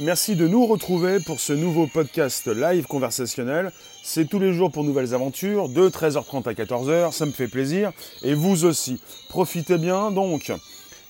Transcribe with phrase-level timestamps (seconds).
[0.00, 3.70] Merci de nous retrouver pour ce nouveau podcast live conversationnel.
[4.02, 7.92] C'est tous les jours pour nouvelles aventures, de 13h30 à 14h, ça me fait plaisir.
[8.24, 9.00] Et vous aussi.
[9.28, 10.50] Profitez bien donc.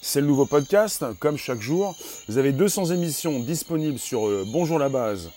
[0.03, 1.97] C'est le nouveau podcast, comme chaque jour.
[2.29, 5.31] Vous avez 200 émissions disponibles sur euh, Bonjour la base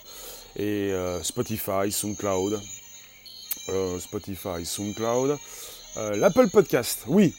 [0.54, 2.60] et euh, Spotify, SoundCloud.
[3.70, 5.38] Euh, Spotify, SoundCloud.
[5.96, 7.34] L'Apple Podcast, oui,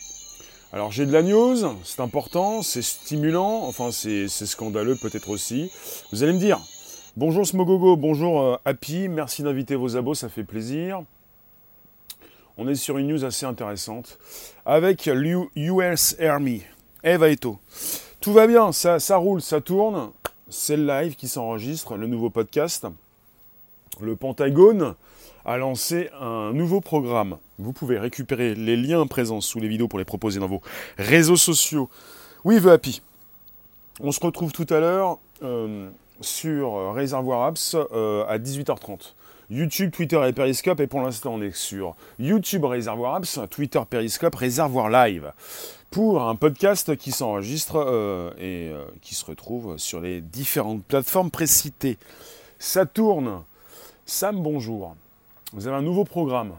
[0.72, 5.72] alors j'ai de la news, c'est important, c'est stimulant, enfin c'est scandaleux peut-être aussi.
[6.12, 6.60] Vous allez me dire,
[7.18, 11.02] bonjour Smogogo, bonjour euh, Happy, merci d'inviter vos abos, ça fait plaisir.
[12.56, 14.20] On est sur une news assez intéressante
[14.64, 16.62] avec l'US Army.
[17.04, 17.58] Eva Eto.
[18.22, 20.12] Tout va bien, ça, ça roule, ça tourne.
[20.50, 22.86] C'est le live qui s'enregistre, le nouveau podcast.
[24.02, 24.94] Le Pentagone
[25.46, 27.38] a lancé un nouveau programme.
[27.58, 30.62] Vous pouvez récupérer les liens présents sous les vidéos pour les proposer dans vos
[30.98, 31.90] réseaux sociaux.
[32.46, 33.02] Oui, The Happy.
[34.02, 35.90] On se retrouve tout à l'heure euh,
[36.22, 39.14] sur Réservoir Apps euh, à 18h30.
[39.50, 44.36] YouTube, Twitter et Periscope, et pour l'instant on est sur YouTube Réservoir Apps, Twitter Periscope,
[44.36, 45.34] Réservoir Live,
[45.90, 51.98] pour un podcast qui s'enregistre euh, et qui se retrouve sur les différentes plateformes précitées.
[52.60, 53.42] Ça tourne.
[54.06, 54.96] Sam, bonjour.
[55.52, 56.54] Vous avez un nouveau programme.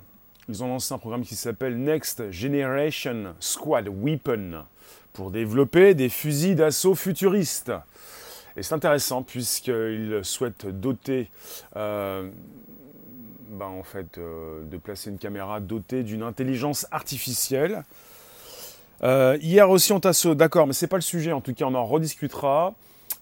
[0.48, 4.64] Ils ont lancé un programme qui s'appelle Next Generation Squad Weapon
[5.12, 7.70] pour développer des fusils d'assaut futuristes.
[8.56, 11.30] Et c'est intéressant puisqu'ils souhaitent doter,
[11.76, 12.28] euh,
[13.50, 17.84] ben, en fait, euh, de placer une caméra dotée d'une intelligence artificielle.
[19.04, 21.30] Euh, hier aussi on tasse, d'accord, mais c'est pas le sujet.
[21.30, 22.74] En tout cas, on en rediscutera.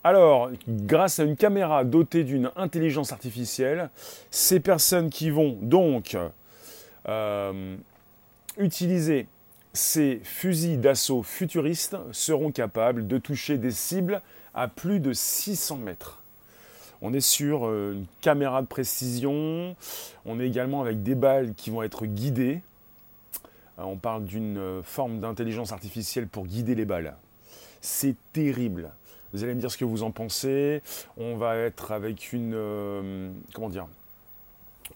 [0.04, 3.90] Alors, grâce à une caméra dotée d'une intelligence artificielle,
[4.30, 6.16] ces personnes qui vont donc
[7.08, 7.76] euh,
[8.58, 9.26] utiliser
[9.72, 14.22] ces fusils d'assaut futuristes seront capables de toucher des cibles
[14.54, 16.22] à plus de 600 mètres.
[17.02, 19.74] On est sur euh, une caméra de précision,
[20.24, 22.60] on est également avec des balles qui vont être guidées.
[23.78, 27.14] Euh, on parle d'une forme d'intelligence artificielle pour guider les balles.
[27.80, 28.90] C'est terrible.
[29.32, 30.82] Vous allez me dire ce que vous en pensez.
[31.16, 32.54] On va être avec une.
[32.54, 33.86] Euh, comment dire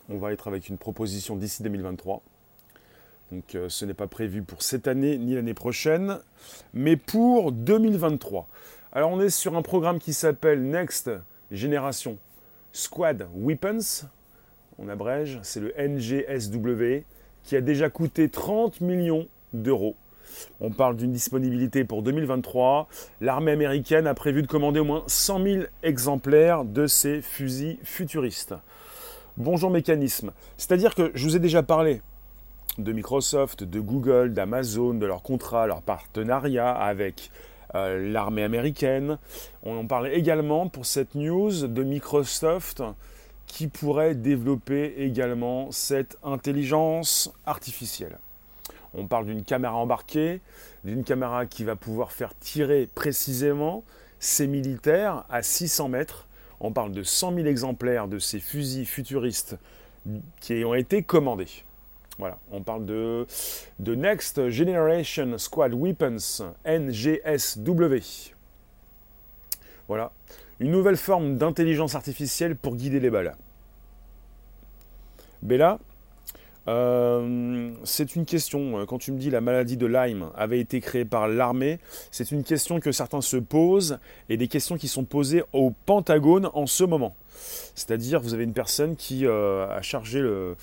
[0.09, 2.23] On va être avec une proposition d'ici 2023.
[3.31, 6.19] Donc euh, ce n'est pas prévu pour cette année ni l'année prochaine,
[6.73, 8.49] mais pour 2023.
[8.93, 11.11] Alors on est sur un programme qui s'appelle Next
[11.51, 12.19] Generation
[12.73, 14.07] Squad Weapons.
[14.79, 17.05] On abrège, c'est le NGSW,
[17.45, 19.97] qui a déjà coûté 30 millions d'euros
[20.61, 22.89] on parle d'une disponibilité pour 2023.
[23.21, 28.55] L'armée américaine a prévu de commander au moins 100 000 exemplaires de ces fusils futuristes.
[29.37, 30.33] Bonjour mécanisme.
[30.57, 32.03] C'est-à-dire que je vous ai déjà parlé
[32.79, 37.31] de Microsoft, de Google, d'Amazon, de leurs contrats, leurs partenariats avec
[37.75, 39.19] euh, l'armée américaine.
[39.63, 42.83] On en parle également pour cette news de Microsoft
[43.47, 48.19] qui pourrait développer également cette intelligence artificielle.
[48.95, 50.41] On parle d'une caméra embarquée,
[50.85, 53.85] d'une caméra qui va pouvoir faire tirer précisément
[54.19, 56.29] ces militaires à 600 mètres.
[56.61, 59.57] On parle de 100 000 exemplaires de ces fusils futuristes
[60.41, 61.65] qui ont été commandés.
[62.19, 63.27] Voilà, on parle de,
[63.79, 67.97] de Next Generation Squad Weapons, NGSW.
[69.89, 70.13] Voilà,
[70.61, 73.35] une nouvelle forme d'intelligence artificielle pour guider les balles.
[75.41, 75.79] Bella,
[76.69, 81.05] euh, c'est une question, quand tu me dis la maladie de Lyme avait été créée
[81.05, 81.79] par l'armée,
[82.11, 86.51] c'est une question que certains se posent et des questions qui sont posées au Pentagone
[86.55, 87.17] en ce moment.
[87.75, 90.57] C'est-à-dire, vous avez une personne qui euh, a chargé le.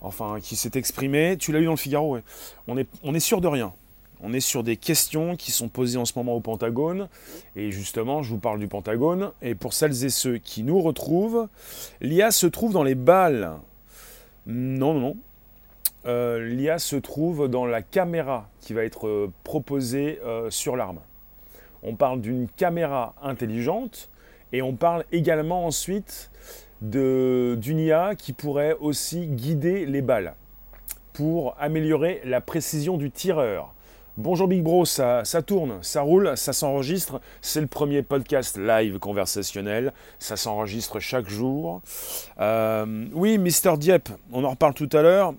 [0.00, 1.36] Enfin, qui s'est exprimée.
[1.38, 2.18] Tu l'as eu dans le Figaro,
[2.66, 3.72] On est, on est sûr de rien.
[4.20, 7.08] On est sur des questions qui sont posées en ce moment au Pentagone.
[7.54, 9.30] Et justement, je vous parle du Pentagone.
[9.42, 11.48] Et pour celles et ceux qui nous retrouvent,
[12.00, 13.52] l'IA se trouve dans les balles.
[14.46, 15.16] Non, non, non.
[16.04, 20.98] Euh, l'IA se trouve dans la caméra qui va être euh, proposée euh, sur l'arme.
[21.84, 24.08] On parle d'une caméra intelligente
[24.52, 26.30] et on parle également ensuite
[26.80, 30.34] d'une IA qui pourrait aussi guider les balles
[31.12, 33.72] pour améliorer la précision du tireur.
[34.16, 37.20] Bonjour Big Bro, ça, ça tourne, ça roule, ça s'enregistre.
[37.40, 39.92] C'est le premier podcast live conversationnel.
[40.18, 41.80] Ça s'enregistre chaque jour.
[43.12, 45.34] oui, Mister Dieppe, on en reparle tout à l'heure.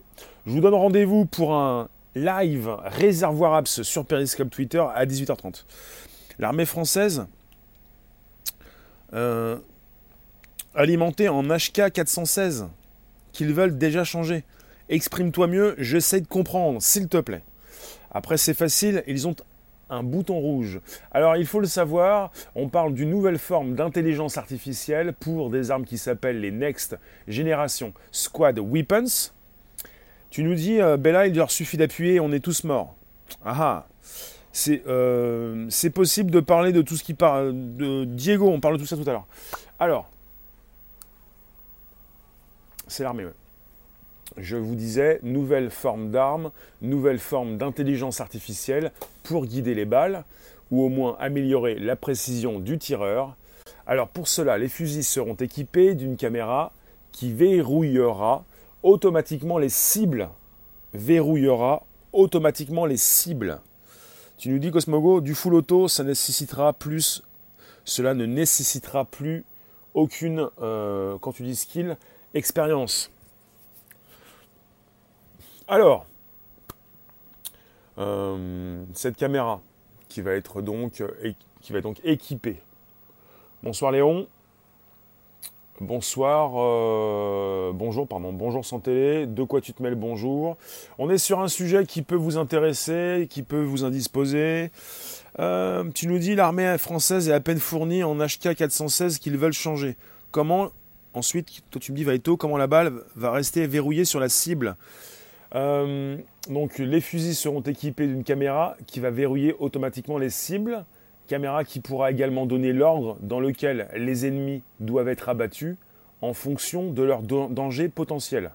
[0.45, 5.63] Je vous donne rendez-vous pour un live réservoir apps sur Periscope Twitter à 18h30.
[6.37, 7.27] L'armée française,
[9.13, 9.57] euh,
[10.75, 12.67] alimentée en HK 416,
[13.31, 14.43] qu'ils veulent déjà changer.
[14.89, 17.43] Exprime-toi mieux, j'essaie de comprendre, s'il te plaît.
[18.11, 19.37] Après, c'est facile, ils ont
[19.89, 20.81] un bouton rouge.
[21.11, 25.85] Alors il faut le savoir, on parle d'une nouvelle forme d'intelligence artificielle pour des armes
[25.85, 26.97] qui s'appellent les Next
[27.29, 29.31] Generation Squad Weapons.
[30.33, 32.95] Tu nous dis, euh, Bella, il leur suffit d'appuyer, on est tous morts.
[33.45, 33.87] Ah ah
[34.87, 38.79] euh, c'est possible de parler de tout ce qui parle de Diego, on parle de
[38.79, 39.27] tout ça tout à l'heure.
[39.77, 40.09] Alors,
[42.87, 43.27] c'est l'armée,
[44.37, 46.49] Je vous disais, nouvelle forme d'arme,
[46.81, 48.91] nouvelle forme d'intelligence artificielle
[49.21, 50.23] pour guider les balles,
[50.71, 53.35] ou au moins améliorer la précision du tireur.
[53.85, 56.71] Alors pour cela, les fusils seront équipés d'une caméra
[57.11, 58.43] qui verrouillera
[58.83, 60.29] automatiquement les cibles.
[60.93, 63.59] Verrouillera automatiquement les cibles.
[64.37, 67.23] Tu nous dis Cosmogo, du full auto, ça nécessitera plus,
[67.85, 69.45] cela ne nécessitera plus
[69.93, 71.97] aucune, euh, quand tu dis skill,
[72.33, 73.09] expérience.
[75.67, 76.05] Alors,
[77.97, 79.61] euh, cette caméra
[80.09, 81.03] qui va être donc,
[81.61, 82.61] qui va donc équipée.
[83.63, 84.27] Bonsoir Léon.
[85.81, 90.55] Bonsoir, euh, bonjour, pardon, bonjour sans télé, de quoi tu te le bonjour.
[90.99, 94.69] On est sur un sujet qui peut vous intéresser, qui peut vous indisposer.
[95.39, 99.51] Euh, tu nous dis l'armée française est à peine fournie en HK 416 qu'ils veulent
[99.51, 99.95] changer.
[100.29, 100.69] Comment
[101.15, 104.75] Ensuite, toi tu me dis Vaito, comment la balle va rester verrouillée sur la cible
[105.55, 106.17] euh,
[106.49, 110.85] Donc les fusils seront équipés d'une caméra qui va verrouiller automatiquement les cibles,
[111.27, 115.75] caméra qui pourra également donner l'ordre dans lequel les ennemis doivent être abattus
[116.21, 118.51] en fonction de leur danger potentiel.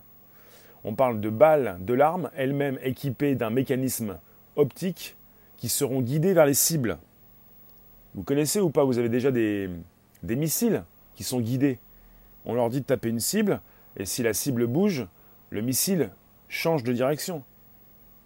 [0.85, 4.19] On parle de balles de l'arme, elles-mêmes équipées d'un mécanisme
[4.57, 5.17] optique
[5.57, 6.99] qui seront guidées vers les cibles.
[8.15, 9.69] Vous connaissez ou pas Vous avez déjà des,
[10.23, 10.85] des missiles
[11.15, 11.79] qui sont guidés
[12.49, 13.61] on leur dit de taper une cible,
[13.99, 15.07] et si la cible bouge,
[15.51, 16.11] le missile
[16.49, 17.45] change de direction.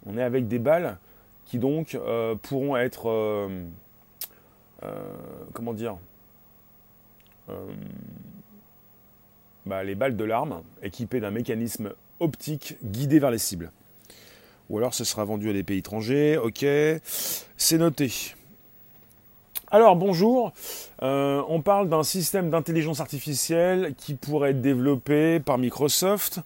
[0.05, 0.97] On est avec des balles
[1.45, 3.65] qui donc euh, pourront être, euh,
[5.53, 5.97] comment dire,
[9.65, 13.71] bah, les balles de l'arme équipées d'un mécanisme optique guidé vers les cibles.
[14.69, 16.65] Ou alors ce sera vendu à des pays étrangers, ok,
[17.03, 18.33] c'est noté.
[19.73, 20.53] Alors bonjour,
[21.01, 26.41] euh, on parle d'un système d'intelligence artificielle qui pourrait être développé par Microsoft.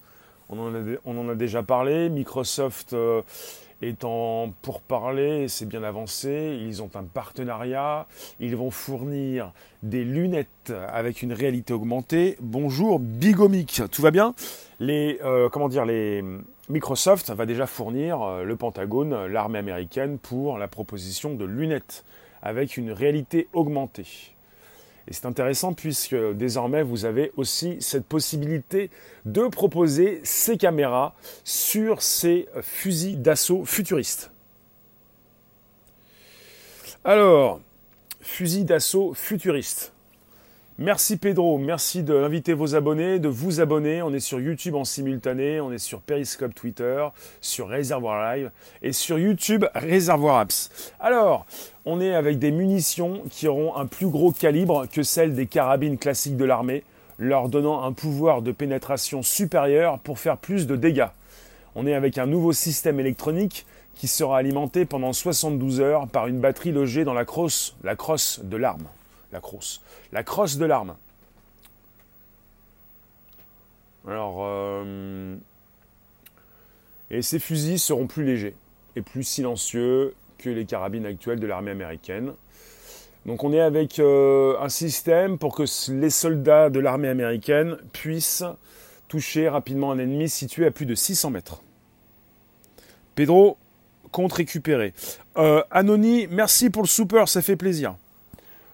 [0.49, 2.07] On en a, déjà parlé.
[2.07, 3.21] Microsoft euh,
[3.81, 6.57] est en pourparler, c'est bien avancé.
[6.61, 8.07] Ils ont un partenariat.
[8.39, 9.51] Ils vont fournir
[9.83, 12.37] des lunettes avec une réalité augmentée.
[12.39, 14.33] Bonjour Bigomic, tout va bien?
[14.79, 16.23] Les euh, comment dire les
[16.69, 22.03] Microsoft va déjà fournir le Pentagone, l'armée américaine, pour la proposition de lunettes
[22.41, 24.36] avec une réalité augmentée.
[25.07, 28.89] Et c'est intéressant puisque désormais vous avez aussi cette possibilité
[29.25, 34.31] de proposer ces caméras sur ces fusils d'assaut futuristes.
[37.05, 37.61] Alors,
[38.19, 39.93] fusil d'assaut futuriste.
[40.79, 44.03] Merci Pedro, merci d'inviter vos abonnés, de vous abonner.
[44.03, 47.03] On est sur YouTube en simultané, on est sur Periscope Twitter,
[47.41, 48.51] sur Réservoir Live
[48.83, 50.93] et sur YouTube Réservoir Apps.
[50.99, 51.47] Alors,
[51.85, 55.97] on est avec des munitions qui auront un plus gros calibre que celles des carabines
[55.97, 56.83] classiques de l'armée,
[57.17, 61.09] leur donnant un pouvoir de pénétration supérieur pour faire plus de dégâts.
[61.73, 63.65] On est avec un nouveau système électronique
[63.95, 68.41] qui sera alimenté pendant 72 heures par une batterie logée dans la crosse, la crosse
[68.43, 68.85] de l'arme
[69.31, 69.81] la crosse.
[70.11, 70.95] La crosse de l'arme.
[74.07, 75.35] Alors, euh,
[77.11, 78.55] et ces fusils seront plus légers
[78.95, 82.33] et plus silencieux que les carabines actuelles de l'armée américaine.
[83.25, 88.45] Donc on est avec euh, un système pour que les soldats de l'armée américaine puissent
[89.07, 91.61] toucher rapidement un ennemi situé à plus de 600 mètres.
[93.15, 93.57] Pedro,
[94.11, 94.93] compte récupéré.
[95.37, 95.63] Euh,
[96.29, 97.95] merci pour le super, ça fait plaisir.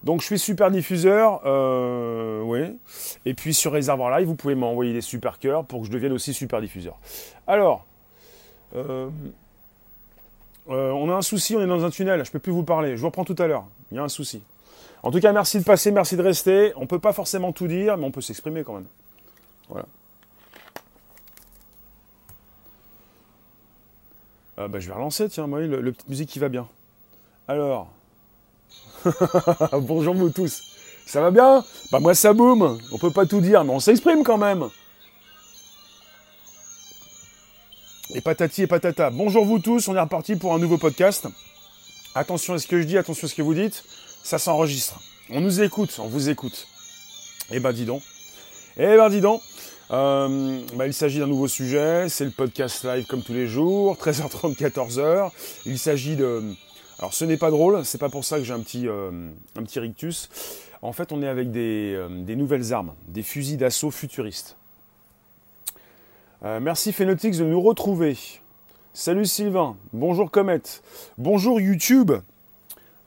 [0.03, 2.77] Donc je suis super diffuseur, euh, oui.
[3.25, 6.11] Et puis sur Réservoir Live, vous pouvez m'envoyer des super cœurs pour que je devienne
[6.11, 6.99] aussi super diffuseur.
[7.47, 7.85] Alors,
[8.75, 9.09] euh,
[10.69, 12.97] euh, on a un souci, on est dans un tunnel, je peux plus vous parler.
[12.97, 13.65] Je vous reprends tout à l'heure.
[13.91, 14.43] Il y a un souci.
[15.03, 16.73] En tout cas, merci de passer, merci de rester.
[16.75, 18.87] On ne peut pas forcément tout dire, mais on peut s'exprimer quand même.
[19.69, 19.85] Voilà.
[24.55, 26.67] bah, je vais relancer, tiens, moi, petite musique qui va bien.
[27.47, 27.89] Alors,
[29.81, 30.63] Bonjour vous tous.
[31.05, 31.63] Ça va bien?
[31.91, 32.79] Bah moi ça boum.
[32.91, 34.69] On peut pas tout dire, mais on s'exprime quand même.
[38.15, 39.09] Et patati et patata.
[39.09, 41.27] Bonjour vous tous, on est reparti pour un nouveau podcast.
[42.15, 43.83] Attention à ce que je dis, attention à ce que vous dites.
[44.23, 44.99] Ça s'enregistre.
[45.29, 46.67] On nous écoute, on vous écoute.
[47.51, 48.01] Eh ben dis donc.
[48.77, 49.41] Eh ben dis donc.
[49.91, 53.97] Euh, bah, il s'agit d'un nouveau sujet, c'est le podcast live comme tous les jours,
[53.97, 55.29] 13h30, 14h.
[55.65, 56.41] Il s'agit de
[56.99, 58.87] Alors ce n'est pas drôle, c'est pas pour ça que j'ai un petit,
[59.55, 60.29] petit rictus.
[60.81, 64.57] En fait, on est avec des, des nouvelles armes, des fusils d'assaut futuristes.
[66.43, 68.17] merci Phenotix de nous retrouver.
[68.93, 70.61] Salut Sylvain, bonjour Comet,
[71.17, 72.11] bonjour YouTube.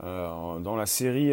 [0.00, 1.32] dans la série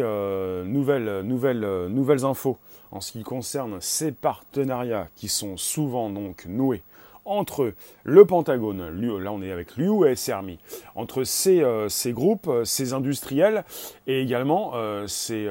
[0.64, 2.56] nouvelles, nouvelles, nouvelles infos
[2.92, 6.82] en ce qui concerne ces partenariats qui sont souvent donc noués
[7.24, 10.58] entre le Pentagone, là on est avec l'US Army,
[10.94, 13.64] entre ces, euh, groupes, euh, ces industriels
[14.06, 15.48] et également euh, ces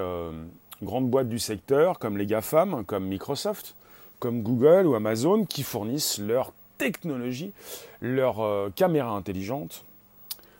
[0.81, 3.75] grandes boîtes du secteur comme les GAFAM, comme Microsoft,
[4.19, 7.53] comme Google ou Amazon qui fournissent leur technologie,
[8.01, 9.85] leurs caméras intelligentes.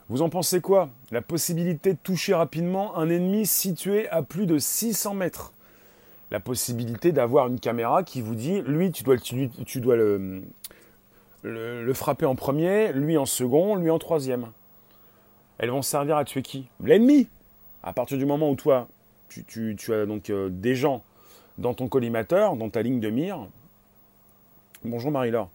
[0.10, 0.90] Vous en pensez quoi?
[1.12, 5.54] La possibilité de toucher rapidement un ennemi situé à plus de 600 mètres
[6.34, 10.42] la possibilité d'avoir une caméra qui vous dit, lui, tu, dois le,
[11.44, 14.52] le, frapper en premier, lui en second, lui en troisième.
[15.58, 16.68] Elles vont servir à tuer qui?
[16.84, 17.28] L'ennemi
[17.84, 18.88] À partir du moment où toi,
[19.28, 21.04] tu, as donc euh, des gens
[21.58, 23.48] dans ton collimateur, dans ta ligne de mire.
[24.84, 25.50] Bonjour Marie-Laure.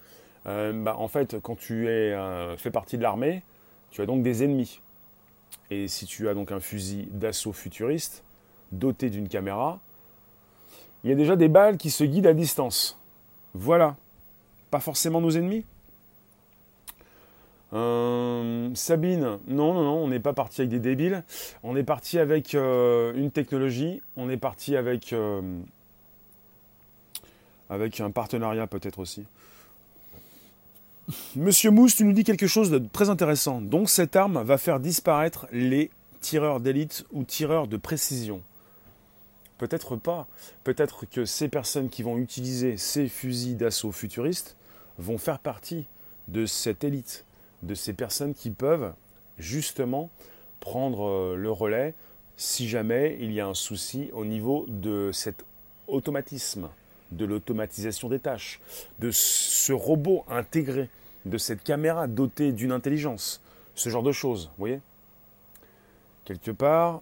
[0.47, 3.43] Euh, bah, en fait, quand tu euh, fais partie de l'armée,
[3.91, 4.81] tu as donc des ennemis.
[5.71, 8.23] Et si tu as donc un fusil d'assaut futuriste,
[8.73, 9.81] doté d'une caméra,
[11.05, 12.99] il y a déjà des balles qui se guident à distance.
[13.55, 13.97] Voilà.
[14.71, 15.65] Pas forcément nos ennemis?
[17.75, 21.23] Euh, Sabine, non, non, non, on n'est pas parti avec des débiles.
[21.63, 24.01] On est parti avec euh, une technologie.
[24.17, 25.43] On est parti avec, euh,
[27.69, 29.25] avec un partenariat peut-être aussi.
[31.37, 33.61] Monsieur Mousse, tu nous dis quelque chose de très intéressant.
[33.61, 38.43] Donc cette arme va faire disparaître les tireurs d'élite ou tireurs de précision.
[39.57, 40.27] Peut-être pas.
[40.65, 44.57] Peut-être que ces personnes qui vont utiliser ces fusils d'assaut futuristes
[44.99, 45.87] vont faire partie
[46.29, 47.25] de cette élite,
[47.63, 48.93] de ces personnes qui peuvent
[49.39, 50.11] justement
[50.61, 51.95] prendre euh, le relais
[52.37, 55.45] si jamais il y a un souci au niveau de cet
[55.89, 56.69] automatisme,
[57.11, 58.61] de l'automatisation des tâches,
[59.01, 60.89] de ce robot intégré,
[61.25, 63.41] de cette caméra dotée d'une intelligence,
[63.75, 64.81] ce genre de choses, vous voyez?
[66.25, 67.01] Quelque part,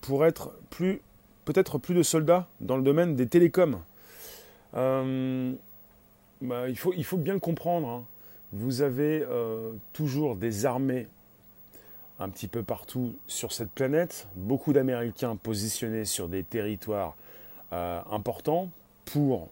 [0.00, 1.00] pour être plus
[1.46, 3.80] peut-être plus de soldats dans le domaine des télécoms.
[4.74, 5.52] Euh,
[6.42, 7.88] bah, il, faut, bien le comprendre.
[7.88, 8.04] Hein.
[8.52, 11.08] Vous avez euh, toujours des armées
[12.18, 17.16] un petit peu partout sur cette planète, beaucoup d'Américains positionnés sur des territoires
[17.72, 18.70] euh, importants
[19.04, 19.48] pour,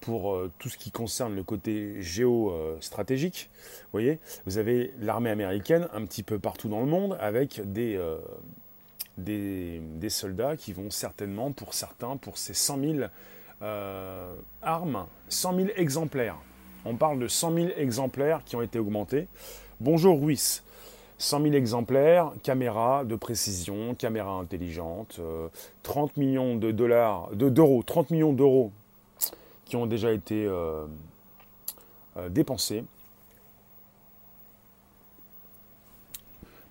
[0.00, 3.48] pour tout ce qui concerne le côté géostratégique.
[3.84, 8.00] Vous voyez, vous avez l'armée américaine un petit peu partout dans le monde avec des,
[9.18, 12.94] des, soldats qui vont certainement, pour certains, pour ces 100 000
[13.62, 16.36] euh, armes, 100 000 exemplaires.
[16.84, 19.28] On parle de 100 000 exemplaires qui ont été augmentés.
[19.80, 20.62] Bonjour Ruiz.
[21.18, 25.20] 100 000 exemplaires, caméra de précision, caméra intelligente,
[25.84, 28.72] 30 euh, millions de dollars, d'euros, 30 millions d'euros
[29.64, 30.86] qui ont déjà été euh,
[32.28, 32.84] dépensés.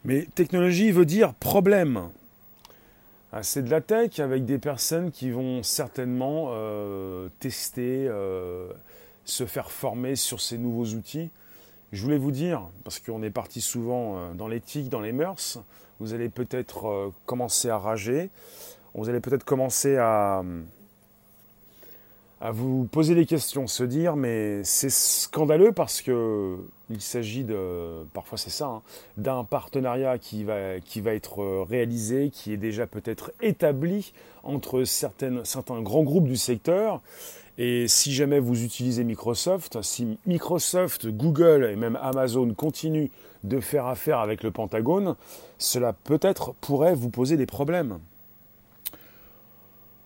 [0.04, 2.10] Mais technologie veut dire problème.
[3.34, 8.74] Ah, c'est de la tech avec des personnes qui vont certainement euh, tester, euh,
[9.26, 11.30] se faire former sur ces nouveaux outils.
[11.92, 15.60] Je voulais vous dire, parce qu'on est parti souvent euh, dans l'éthique, dans les mœurs,
[16.00, 18.32] vous allez peut-être commencer à rager,
[18.94, 20.44] vous allez peut-être commencer à,
[22.52, 26.58] vous poser des questions, se dire mais c'est scandaleux parce que
[26.90, 28.82] il s'agit de parfois c'est ça hein,
[29.18, 34.12] d'un partenariat qui va être réalisé, qui est déjà peut-être établi
[34.44, 37.02] entre certains grands groupes du secteur.
[37.58, 43.10] Et si jamais vous utilisez Microsoft, si Microsoft, Google et même Amazon continuent
[43.44, 45.16] de faire affaire avec le Pentagone,
[45.58, 48.00] cela peut-être pourrait vous poser des problèmes.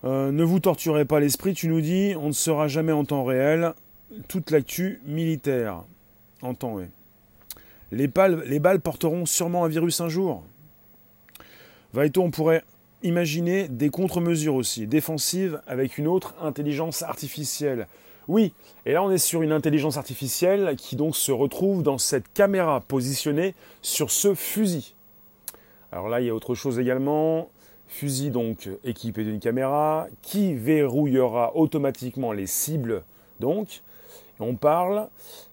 [0.04, 3.24] Euh, ne vous torturez pas l'esprit, tu nous dis, on ne sera jamais en temps
[3.24, 3.74] réel
[4.28, 5.84] toute l'actu militaire.
[6.42, 6.86] En temps, oui.
[7.92, 8.10] Les,
[8.46, 10.44] les balles porteront sûrement un virus un jour.
[11.94, 12.64] Vaito, on pourrait
[13.06, 17.88] imaginer des contre-mesures aussi, défensives, avec une autre intelligence artificielle.
[18.28, 18.54] Oui,
[18.86, 22.82] et là on est sur une intelligence artificielle qui donc se retrouve dans cette caméra
[22.82, 24.96] positionnée sur ce fusil.
[25.92, 27.50] Alors là, il y a autre chose également
[27.88, 33.04] fusil donc équipé d'une caméra qui verrouillera automatiquement les cibles
[33.40, 33.82] donc.
[34.40, 35.08] On parle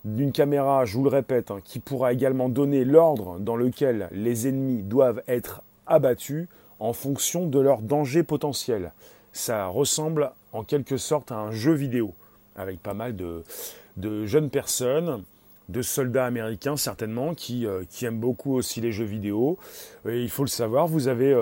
[0.04, 4.48] d'une caméra, je vous le répète, hein, qui pourra également donner l'ordre dans lequel les
[4.48, 6.48] ennemis doivent être abattus
[6.82, 8.92] en fonction de leur danger potentiel.
[9.32, 12.12] Ça ressemble en quelque sorte à un jeu vidéo
[12.56, 15.22] avec pas mal de, jeunes personnes
[15.68, 19.58] de soldats américains certainement qui, qui, aiment beaucoup aussi les jeux vidéo.
[20.06, 21.34] Il faut le savoir, vous avez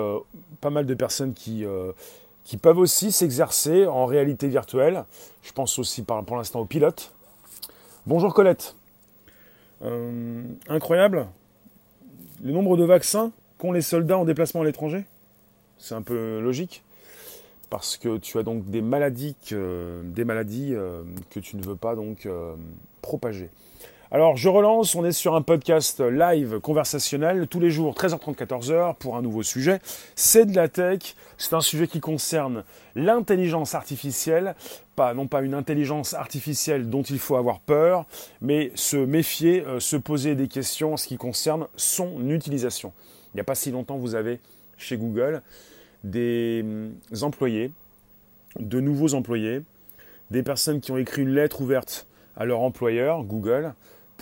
[0.61, 1.65] pas mal de personnes qui,
[2.45, 5.05] qui peuvent aussi s'exercer en réalité virtuelle.
[5.41, 7.13] Je pense aussi pour l'instant aux pilotes.
[8.05, 8.75] Bonjour Colette.
[10.69, 11.27] incroyable,
[12.43, 15.05] le nombre de vaccins qu'ont les soldats en déplacement à l'étranger?
[15.81, 16.83] C'est un peu logique
[17.71, 21.03] parce que tu as donc des maladies que, euh,
[21.41, 22.53] tu ne veux pas donc euh,
[23.01, 23.49] propager.
[24.11, 28.95] Alors je relance, on est sur un podcast live conversationnel tous les jours 13h30 14h
[28.97, 29.79] pour un nouveau sujet.
[30.15, 34.53] C'est de la tech, c'est un sujet qui concerne l'intelligence artificielle,
[34.95, 38.05] pas non pas une intelligence artificielle dont il faut avoir peur,
[38.39, 42.93] mais se méfier, euh, se poser des questions en ce qui concerne son utilisation.
[43.33, 44.41] Il n'y a pas si longtemps, vous avez
[44.81, 45.41] chez Google
[46.03, 47.71] des hum, employés,
[48.59, 49.61] de nouveaux employés,
[50.31, 53.73] des personnes qui ont écrit une lettre ouverte à leur employeur, Google,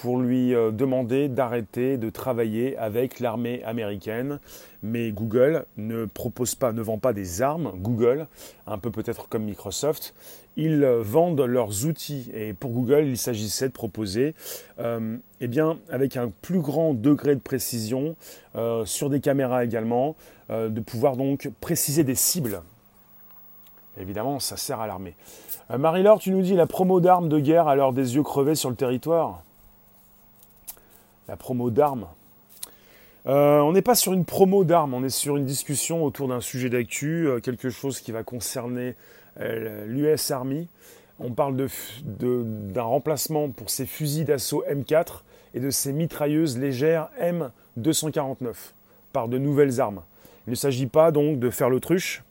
[0.01, 4.39] pour lui euh, demander d'arrêter de travailler avec l'armée américaine.
[4.81, 7.73] Mais Google ne propose pas, ne vend pas des armes.
[7.75, 8.27] Google,
[8.65, 10.13] un peu peut-être comme Microsoft,
[10.55, 12.31] ils vendent leurs outils.
[12.33, 14.35] Et pour Google, il s'agissait de proposer,
[14.79, 18.15] euh, eh bien, avec un plus grand degré de précision,
[18.55, 20.15] euh, sur des caméras également,
[20.49, 22.63] de pouvoir donc préciser des cibles.
[23.99, 25.13] Évidemment, ça sert à l'armée.
[25.69, 28.71] Marie-Laure, tu nous dis la promo d'armes de guerre à l'heure des yeux crevés sur
[28.71, 29.43] le territoire
[31.29, 32.07] la promo d'armes.
[33.27, 36.41] Euh, on n'est pas sur une promo d'armes, on est sur une discussion autour d'un
[36.41, 38.95] sujet d'actu, euh, quelque chose qui va concerner
[39.39, 40.67] euh, l'US Army.
[41.19, 41.67] On parle d'un
[42.03, 45.21] de, remplacement pour ses fusils d'assaut M4
[45.53, 48.55] et de ses mitrailleuses légères M249
[49.13, 50.01] par de nouvelles armes.
[50.47, 52.23] Il ne s'agit pas donc de faire l'autruche,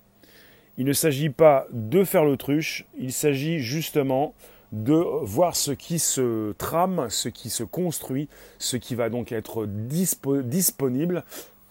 [0.77, 4.35] il ne s'agit pas de faire l'autruche, il s'agit justement
[4.73, 9.67] de voir ce qui se trame, ce qui se construit, ce qui va donc être
[9.67, 11.25] disponible.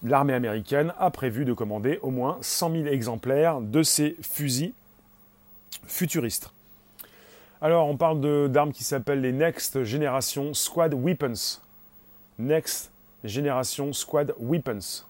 [0.03, 4.73] L'armée américaine a prévu de commander au moins 100 000 exemplaires de ces fusils
[5.85, 6.51] futuristes.
[7.61, 11.59] Alors, on parle d'armes qui s'appellent les Next Generation Squad Weapons.
[12.37, 12.91] Next
[13.23, 15.05] Generation Squad Weapons.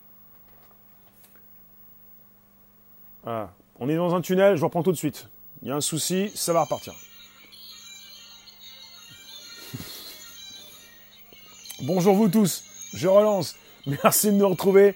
[3.25, 5.27] On est dans un tunnel, je reprends tout de suite.
[5.61, 6.93] Il y a un souci, ça va repartir.
[11.81, 12.63] Bonjour vous tous,
[12.93, 13.55] je relance.
[13.85, 14.95] Merci de nous retrouver.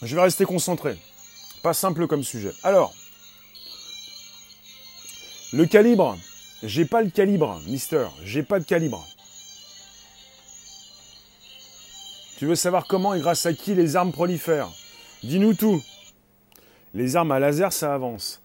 [0.00, 0.96] Je vais rester concentré.
[1.60, 2.52] Pas simple comme sujet.
[2.62, 2.94] Alors,
[5.52, 6.16] le calibre.
[6.62, 8.06] J'ai pas le calibre, mister.
[8.24, 9.04] J'ai pas de calibre.
[12.36, 14.70] Tu veux savoir comment et grâce à qui les armes prolifèrent?
[15.24, 15.82] Dis-nous tout.
[16.94, 18.40] Les armes à laser, ça avance.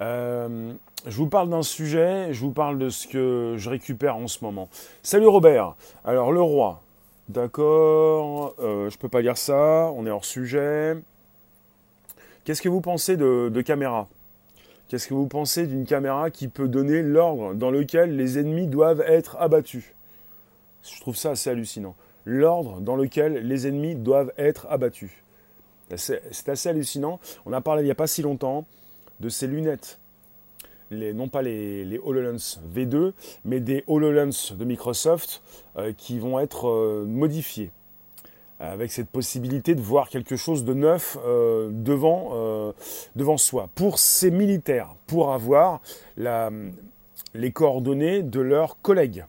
[0.00, 0.72] Euh,
[1.06, 4.44] je vous parle d'un sujet, je vous parle de ce que je récupère en ce
[4.44, 4.68] moment.
[5.02, 5.74] Salut Robert.
[6.04, 6.80] Alors le roi.
[7.28, 10.94] D'accord, euh, je peux pas lire ça, on est hors sujet.
[12.44, 14.08] Qu'est-ce que vous pensez de, de caméra?
[14.88, 19.00] Qu'est-ce que vous pensez d'une caméra qui peut donner l'ordre dans lequel les ennemis doivent
[19.00, 19.94] être abattus?
[20.82, 21.96] Je trouve ça assez hallucinant.
[22.26, 25.12] L'ordre dans lequel les ennemis doivent être abattus.
[25.96, 27.20] C'est assez hallucinant.
[27.46, 28.66] On a parlé il n'y a pas si longtemps
[29.20, 29.98] de ces lunettes
[30.90, 33.12] non pas les, HoloLens V2,
[33.44, 35.42] mais des HoloLens de Microsoft
[35.76, 37.70] euh, qui vont être euh, modifiés
[38.60, 42.72] avec cette possibilité de voir quelque chose de neuf euh, devant,
[43.16, 43.68] devant soi.
[43.74, 45.82] Pour ces militaires, pour avoir
[46.16, 49.24] les coordonnées de leurs collègues.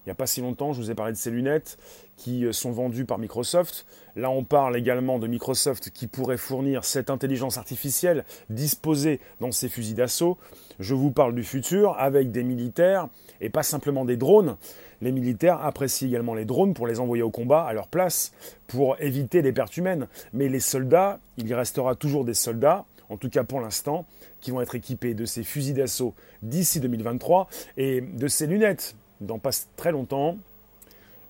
[0.00, 1.76] Il n'y a pas si longtemps, je vous ai parlé de ces lunettes
[2.16, 3.84] qui sont vendues par Microsoft.
[4.16, 9.68] Là, on parle également de Microsoft qui pourrait fournir cette intelligence artificielle disposée dans ces
[9.68, 10.38] fusils d'assaut.
[10.78, 13.08] Je vous parle du futur avec des militaires
[13.42, 14.56] et pas simplement des drones.
[15.02, 18.32] Les militaires apprécient également les drones pour les envoyer au combat à leur place,
[18.66, 20.08] pour éviter les pertes humaines.
[20.32, 24.06] Mais les soldats, il y restera toujours des soldats, en tout cas pour l'instant,
[24.40, 29.38] qui vont être équipés de ces fusils d'assaut d'ici 2023 et de ces lunettes dans
[29.38, 30.36] pas très longtemps,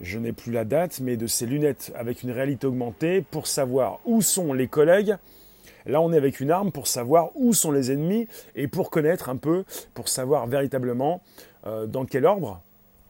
[0.01, 3.99] je n'ai plus la date, mais de ces lunettes avec une réalité augmentée pour savoir
[4.05, 5.17] où sont les collègues.
[5.87, 9.29] Là, on est avec une arme pour savoir où sont les ennemis et pour connaître
[9.29, 11.21] un peu, pour savoir véritablement
[11.67, 12.61] euh, dans quel ordre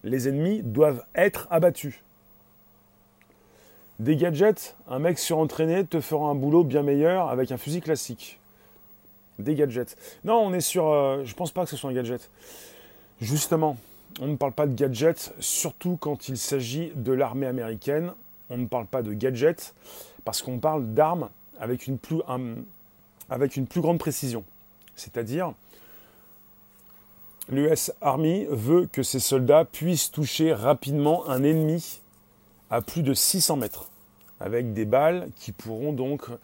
[0.02, 2.00] les ennemis doivent être abattus.
[3.98, 8.38] Des gadgets, un mec surentraîné te fera un boulot bien meilleur avec un fusil classique.
[9.38, 9.96] Des gadgets.
[10.24, 10.88] Non, on est sur.
[10.88, 12.30] Euh, je pense pas que ce soit un gadget.
[13.20, 13.76] Justement,
[14.18, 18.12] on ne parle pas de gadgets, surtout quand il s'agit de l'armée américaine.
[18.48, 19.74] On ne parle pas de gadgets
[20.24, 21.28] parce qu'on parle d'armes
[21.60, 24.44] avec une plus, grande précision.
[24.96, 25.52] C'est-à-dire,
[27.48, 32.00] l'US Army veut que ses soldats puissent toucher rapidement un ennemi
[32.70, 33.89] à plus de 600 mètres
[34.40, 36.36] avec des balles qui pourront donc, euh,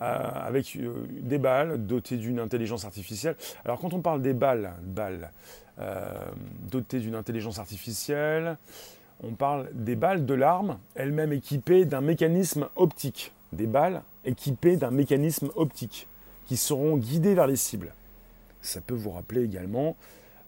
[0.00, 3.36] avec euh, des balles dotées d'une intelligence artificielle.
[3.64, 5.30] Alors quand on parle des balles, balles
[5.78, 6.10] euh,
[6.70, 8.56] dotées d'une intelligence artificielle,
[9.22, 13.32] on parle des balles de l'arme, elles-mêmes équipées d'un mécanisme optique.
[13.52, 16.08] Des balles équipées d'un mécanisme optique
[16.46, 17.92] qui seront guidées vers les cibles.
[18.62, 19.96] Ça peut vous rappeler également,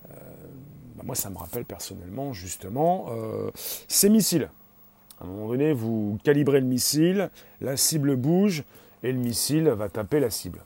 [0.09, 3.09] bah, moi ça me rappelle personnellement justement
[3.89, 4.49] ces missiles.
[5.21, 8.65] À un moment donné, vous calibrez le missile, la cible bouge
[9.03, 10.61] et le missile va taper la cible.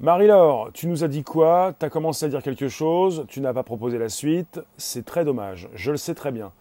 [0.00, 1.74] Marie-Laure, tu nous as dit quoi?
[1.78, 5.24] Tu as commencé à dire quelque chose, tu n'as pas proposé la suite, c'est très
[5.24, 6.52] dommage, je le sais très bien.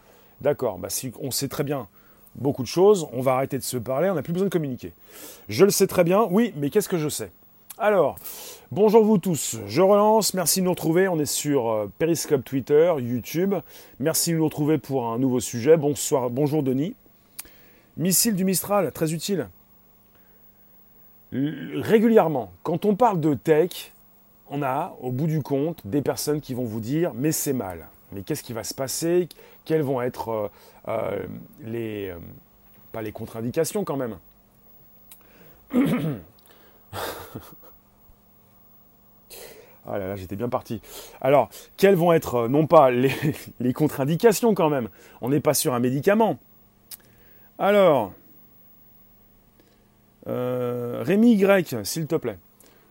[0.42, 1.88] D'accord, bah si on sait très bien
[2.36, 4.94] beaucoup de choses, on va arrêter de se parler, on n'a plus besoin de communiquer.
[5.50, 7.32] Je le sais très bien, oui, mais qu'est-ce que je sais?
[7.80, 8.18] Alors,
[8.72, 12.92] bonjour vous tous, je relance, merci de nous retrouver, on est sur euh, Periscope Twitter,
[12.98, 13.54] YouTube,
[14.00, 16.96] merci de nous retrouver pour un nouveau sujet, bonsoir, bonjour Denis.
[17.96, 19.48] Missile du Mistral, très utile.
[21.32, 23.92] Régulièrement, quand on parle de tech,
[24.50, 27.90] on a au bout du compte des personnes qui vont vous dire mais c'est mal,
[28.12, 29.30] mais qu'est-ce qui va se passer,
[29.66, 30.48] quelles vont être euh,
[30.88, 31.28] euh,
[31.64, 32.12] les...
[32.92, 34.18] pas les contre-indications quand même?
[39.90, 40.82] Ah là là, j'étais bien parti.
[41.22, 43.12] Alors, quelles vont être, euh, non pas les,
[43.74, 44.90] contre-indications quand même,
[45.22, 46.38] on n'est pas sur un médicament.
[47.58, 48.12] Alors,
[50.28, 52.38] euh, Rémi Y, s'il te plaît.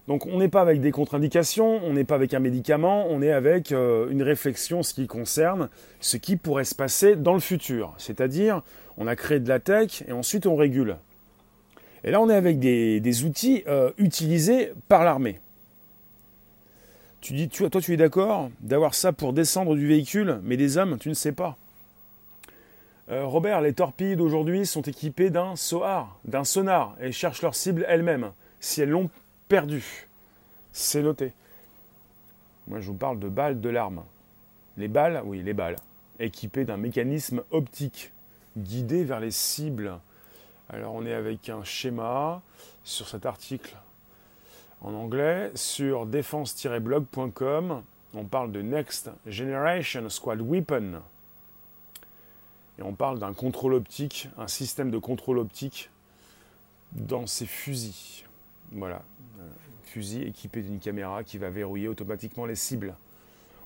[0.09, 3.33] Donc on n'est pas avec des contre-indications, on n'est pas avec un médicament, on est
[3.33, 5.69] avec euh, une réflexion ce qui concerne
[6.01, 7.93] ce qui pourrait se passer dans le futur.
[7.99, 8.63] C'est-à-dire,
[8.97, 10.97] on a créé de la tech et ensuite on régule.
[12.05, 13.65] Et là, on est avec des, outils
[13.99, 15.41] utilisés par l'armée.
[17.27, 20.97] Tu dis, toi, tu es d'accord d'avoir ça pour descendre du véhicule, mais des hommes,
[20.97, 21.57] tu ne sais pas.
[23.11, 27.85] Euh, Robert, les torpilles d'aujourd'hui sont équipées d'un SOAR, d'un sonar, et cherchent leur cible
[27.89, 29.11] elles-mêmes, si elles l'ont
[29.49, 30.07] perdu.
[30.73, 31.33] C'est noté.
[32.69, 34.05] Moi, je vous parle de balles de l'arme.
[34.77, 35.79] Les balles, oui, les balles,
[36.21, 38.13] équipées d'un mécanisme optique,
[38.57, 39.99] guidé vers les cibles.
[40.69, 42.41] Alors, on est avec un schéma
[42.85, 43.75] sur cet article
[44.81, 45.51] en anglais.
[45.55, 47.83] Sur défense-blog.com,
[48.15, 51.01] on parle de Next Generation Squad Weapon.
[52.79, 55.91] Et on parle d'un contrôle optique, un système de contrôle optique
[56.93, 58.25] dans ces fusils.
[58.73, 59.03] Voilà,
[59.85, 62.95] fusil équipé d'une caméra qui va verrouiller automatiquement les cibles.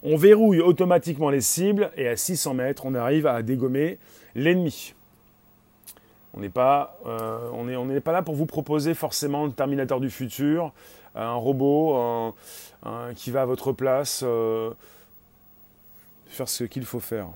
[0.03, 3.99] On verrouille automatiquement les cibles et à 600 mètres, on arrive à dégommer
[4.35, 4.95] l'ennemi.
[6.33, 10.73] On n'est pas, euh, on pas là pour vous proposer forcément le Terminateur du futur,
[11.15, 12.35] un robot
[13.17, 14.71] qui va à votre place euh,
[16.29, 17.29] faire ce qu'il faut faire.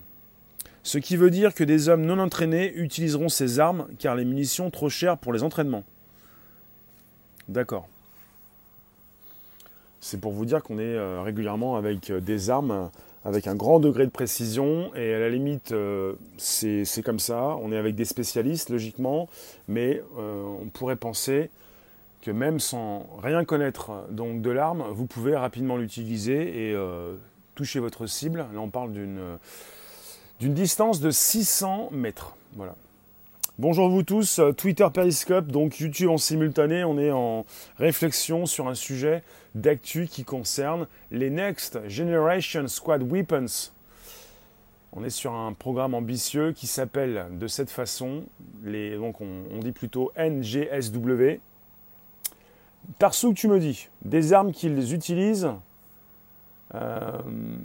[0.83, 4.71] Ce qui veut dire que des hommes non entraînés utiliseront ces armes car les munitions
[4.71, 5.85] trop chères pour les entraînements.
[7.49, 7.89] D'accord.
[10.01, 12.91] C'est pour vous dire qu'on est euh, régulièrement avec des armes
[13.25, 17.73] avec un grand degré de précision et à la limite euh, c'est comme ça, on
[17.73, 19.29] est avec des spécialistes logiquement,
[19.67, 21.51] mais euh, on pourrait penser
[22.25, 27.17] que même sans rien connaître donc de l'arme, vous pouvez rapidement l'utiliser et euh,
[27.55, 28.47] toucher votre cible.
[28.55, 32.35] Là on parle d'une distance de 600 mètres.
[32.55, 32.75] Voilà.
[33.59, 37.45] Bonjour vous tous, Twitter Periscope, donc YouTube en simultané, on est en
[37.79, 39.23] réflexion sur un sujet
[39.55, 43.71] d'actu qui concerne les Next Generation Squad Weapons.
[44.93, 48.25] On est sur un programme ambitieux qui s'appelle de cette façon,
[48.65, 51.39] les, donc on, dit plutôt NGSW.
[52.99, 55.51] Tarsouk, tu me dis, des armes qu'ils utilisent.
[56.75, 57.13] Euh,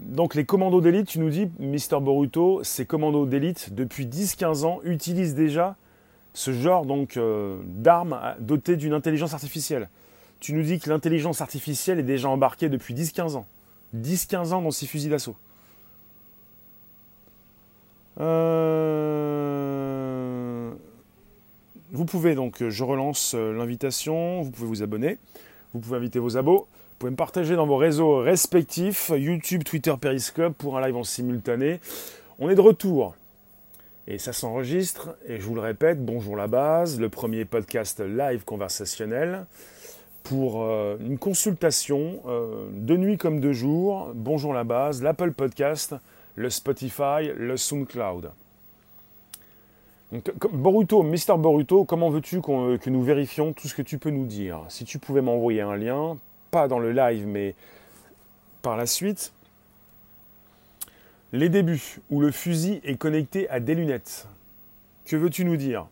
[0.05, 4.79] donc les commandos d'élite, tu nous dis, Mister Boruto, ces commandos d'élite, depuis 10-15 ans,
[4.83, 5.75] utilisent déjà
[6.33, 9.89] ce genre donc euh, d'armes dotées d'une intelligence artificielle.
[10.39, 13.45] Tu nous dis que l'intelligence artificielle est déjà embarquée depuis 10-15 ans.
[13.95, 15.35] 10-15 ans dans ces fusils d'assaut.
[18.19, 19.58] Euh,
[21.91, 25.17] vous pouvez donc, je relance euh, l'invitation, vous pouvez vous abonner,
[25.73, 29.93] vous pouvez inviter vos abos, vous pouvez me partager dans vos réseaux respectifs, YouTube, Twitter,
[29.99, 31.79] Periscope, pour un live en simultané.
[32.37, 33.15] On est de retour.
[34.07, 38.43] Et ça s'enregistre, et je vous le répète, bonjour la base, le premier podcast live
[38.43, 39.45] conversationnel
[40.23, 44.11] pour euh, une consultation euh, de nuit comme de jour.
[44.13, 45.95] Bonjour la base, l'Apple Podcast,
[46.35, 48.31] le Spotify, le SoundCloud.
[50.11, 54.25] Donc, Boruto, Mister Boruto, comment veux-tu que nous vérifions tout ce que tu peux nous
[54.25, 54.65] dire?
[54.69, 56.17] Si tu pouvais m'envoyer un lien,
[56.49, 57.53] pas dans le live, mais
[58.61, 59.31] par la suite,
[61.31, 64.27] Les débuts où le fusil est connecté à des lunettes.
[65.05, 65.85] Que veux-tu nous dire?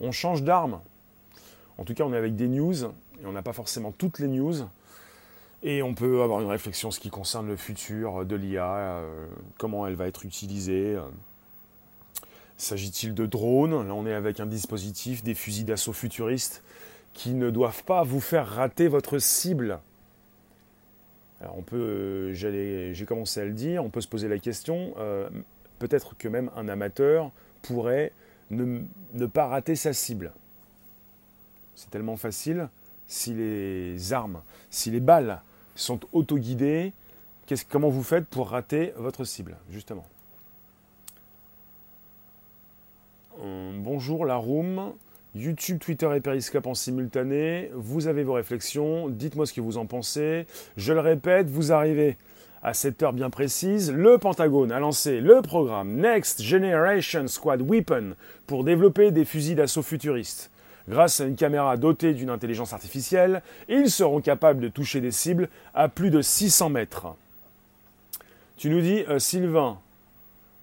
[0.00, 0.80] On change d'arme.
[1.76, 4.28] En tout cas, on est avec des news et on n'a pas forcément toutes les
[4.28, 4.54] news.
[5.64, 9.26] Et on peut avoir une réflexion ce qui concerne le futur de l'IA, euh,
[9.58, 10.96] comment elle va être utilisée.
[12.56, 13.86] S'agit-il de drones?
[13.86, 16.62] Là, on est avec un dispositif, des fusils d'assaut futuristes
[17.12, 19.80] qui ne doivent pas vous faire rater votre cible.
[21.40, 24.94] Alors on peut, euh, j'ai commencé à le dire, on peut se poser la question,
[24.98, 25.28] euh,
[25.78, 27.30] peut-être que même un amateur
[27.62, 28.12] pourrait
[28.50, 28.80] ne,
[29.26, 30.32] pas rater sa cible.
[31.74, 32.68] C'est tellement facile,
[33.06, 34.40] si les armes,
[34.70, 35.40] si les balles
[35.74, 36.92] sont autoguidées,
[37.68, 40.06] comment vous faites pour rater votre cible, justement?
[43.42, 44.92] Euh, Bonjour la room.
[45.34, 47.70] YouTube, Twitter et Periscope en simultané.
[47.74, 50.46] Vous avez vos réflexions, dites-moi ce que vous en pensez.
[50.76, 52.16] Je le répète, vous arrivez
[52.62, 53.92] à cette heure bien précise.
[53.92, 58.14] Le Pentagone a lancé le programme Next Generation Squad Weapon
[58.46, 60.50] pour développer des fusils d'assaut futuristes.
[60.88, 65.48] Grâce à une caméra dotée d'une intelligence artificielle, ils seront capables de toucher des cibles
[65.74, 67.08] à plus de 600 mètres.
[68.56, 69.78] Tu nous dis, euh, Sylvain,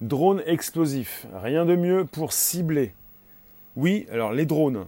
[0.00, 2.94] drone explosif, rien de mieux pour cibler.
[3.76, 4.86] Oui, alors les drones,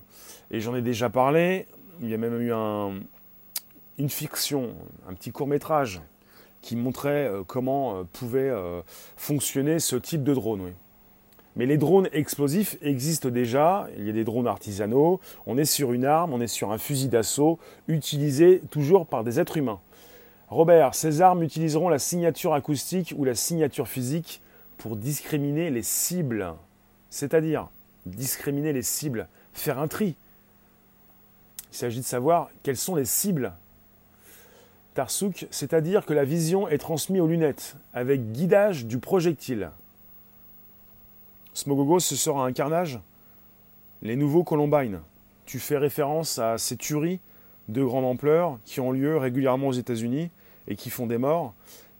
[0.51, 1.67] et j'en ai déjà parlé,
[2.01, 2.53] il y a même eu
[3.99, 4.75] une fiction,
[5.09, 6.01] un petit court métrage
[6.63, 8.83] qui montrait euh, comment euh, pouvait euh,
[9.17, 10.73] fonctionner ce type de drone.
[11.55, 15.93] Mais les drones explosifs existent déjà, il y a des drones artisanaux, on est sur
[15.93, 19.79] une arme, on est sur un fusil d'assaut utilisé toujours par des êtres humains.
[20.49, 24.43] Robert, ces armes utiliseront la signature acoustique ou la signature physique
[24.79, 26.55] pour discriminer les cibles,
[27.11, 27.69] c'est-à-dire
[28.07, 30.15] discriminer les cibles, faire un tri.
[31.73, 33.53] Il s'agit de savoir quelles sont les cibles.
[34.95, 39.71] Tarsouk, c'est-à-dire que la vision est transmise aux lunettes avec guidage du projectile.
[41.53, 42.99] Smogogo, ce sera un carnage
[44.03, 45.01] Les nouveaux Columbine.
[45.45, 47.21] Tu fais référence à ces tueries
[47.69, 50.31] de grande ampleur qui ont lieu régulièrement aux États-Unis
[50.69, 51.55] et qui font des morts.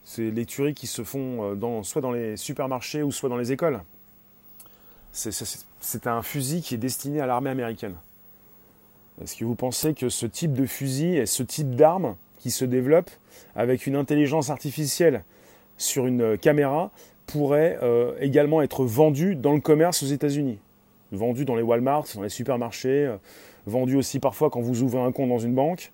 [0.09, 3.51] C'est les tueries qui se font euh, soit dans les supermarchés ou soit dans les
[3.51, 3.81] écoles.
[5.11, 7.95] C'est un fusil qui est destiné à l'armée américaine.
[9.21, 12.63] Est-ce que vous pensez que ce type de fusil et ce type d'arme qui se
[12.63, 13.11] développe
[13.53, 15.25] avec une intelligence artificielle
[15.77, 16.89] sur une caméra
[17.25, 20.57] pourrait euh, également être vendu dans le commerce aux États-Unis?
[21.11, 23.17] Vendu dans les Walmart, dans les supermarchés, euh,
[23.65, 25.91] vendu aussi parfois quand vous ouvrez un compte dans une banque?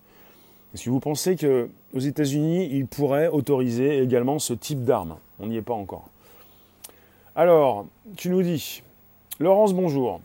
[0.73, 5.57] Est-ce que vous pensez qu'aux États-Unis, ils pourraient autoriser également ce type d'arme On n'y
[5.57, 6.09] est pas encore.
[7.35, 7.85] Alors,
[8.17, 8.81] tu nous dis,
[9.39, 10.19] Laurence, bonjour.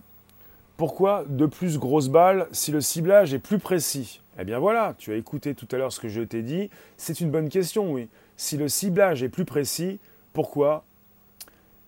[0.79, 4.21] Pourquoi de plus grosses balles si le ciblage est plus précis?
[4.39, 6.71] Eh bien voilà, tu as écouté tout à l'heure ce que je t'ai dit.
[6.97, 8.09] C'est une bonne question, oui.
[8.37, 9.99] Si le ciblage est plus précis,
[10.33, 10.85] pourquoi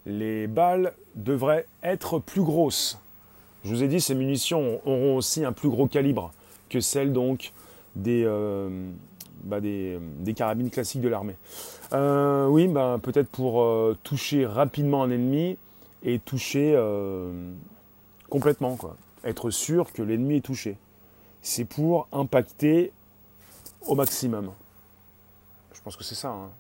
[0.05, 2.99] les balles devraient être plus grosses?
[3.65, 6.33] Je vous ai dit, ces munitions auront aussi un plus gros calibre
[6.69, 7.53] que celles donc
[7.97, 8.91] des, euh,
[9.45, 10.01] bah, des,
[10.35, 11.37] carabines classiques de l'armée.
[11.93, 15.57] Euh, oui, bah, peut-être pour euh, toucher rapidement un ennemi
[16.03, 16.79] et toucher
[18.31, 18.97] complètement, quoi.
[19.23, 20.79] Être sûr que l'ennemi est touché.
[21.43, 22.91] C'est pour impacter
[23.87, 24.51] au maximum.
[25.75, 26.29] Je pense que c'est ça.
[26.29, 26.51] Hein.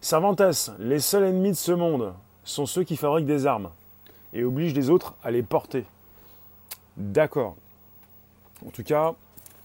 [0.00, 0.42] Cervantes,
[0.78, 3.70] les seuls ennemis de ce monde sont ceux qui fabriquent des armes
[4.32, 5.84] et obligent les autres à les porter.
[6.96, 7.56] D'accord.
[8.66, 9.14] En tout cas,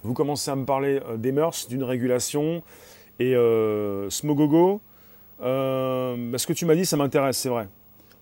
[0.02, 2.62] vous commencez à me parler euh, des mœurs, d'une régulation
[3.18, 4.80] et euh, Smogogo.
[5.42, 7.68] Euh, ce que tu m'as dit, ça m'intéresse, c'est vrai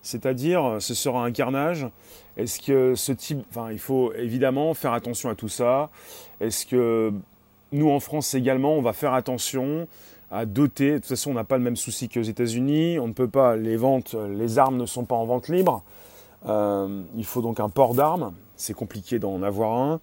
[0.03, 1.89] c'est-à-dire ce sera un carnage.
[2.37, 5.91] Est-ce que ce type, enfin, il faut évidemment faire attention à tout ça.
[6.41, 7.13] Est-ce que
[7.73, 9.89] nous en France également, on va faire attention
[10.31, 10.93] à doter?
[10.93, 13.01] De toute façon, on n'a pas le même souci qu'aux États-Unis.
[13.01, 15.83] On ne peut pas les ventes, les armes ne sont pas en vente libre.
[16.45, 18.33] Il faut donc un port d'armes.
[18.57, 20.01] C'est compliqué d'en avoir un.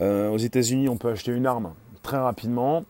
[0.00, 2.84] Euh, aux États-Unis, on peut acheter une arme très rapidement.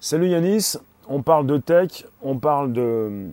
[0.00, 0.76] Salut Yanis,
[1.08, 3.30] on parle de tech, on parle de,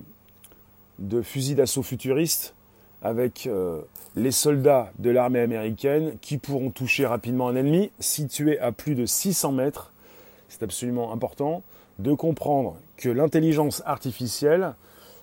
[1.22, 2.56] fusils d'assaut futuristes
[3.04, 3.82] avec euh,
[4.16, 9.06] les soldats de l'armée américaine qui pourront toucher rapidement un ennemi situé à plus de
[9.06, 9.92] 600 mètres.
[10.50, 11.64] C'est absolument important
[12.00, 14.76] de comprendre que l'intelligence artificielle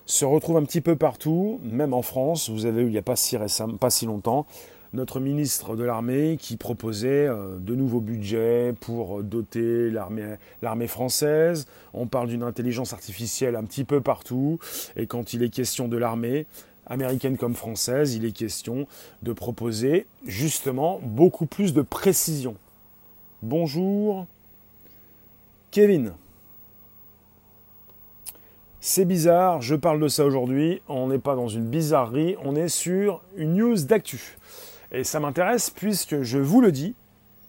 [0.07, 2.51] se retrouve un petit peu partout, même en France.
[2.51, 3.37] Vous avez eu il n'y a pas si,
[3.81, 4.47] pas si longtemps
[4.93, 11.67] notre ministre de l'armée qui proposait euh, de nouveaux budgets pour doter l'armée française.
[11.93, 14.59] On parle d'une intelligence artificielle un petit peu partout.
[14.97, 16.47] Et quand il est question de l'armée,
[16.89, 18.87] américaine comme française, il est question
[19.23, 22.57] de proposer justement beaucoup plus de précision.
[23.43, 24.27] Bonjour.
[25.71, 26.13] Kevin.
[28.81, 32.69] C'est bizarre, je parle de ça aujourd'hui, on n'est pas dans une bizarrerie, on est
[32.69, 34.39] sur une news d'actu.
[34.93, 36.95] Et ça m'intéresse puisque je vous le dis,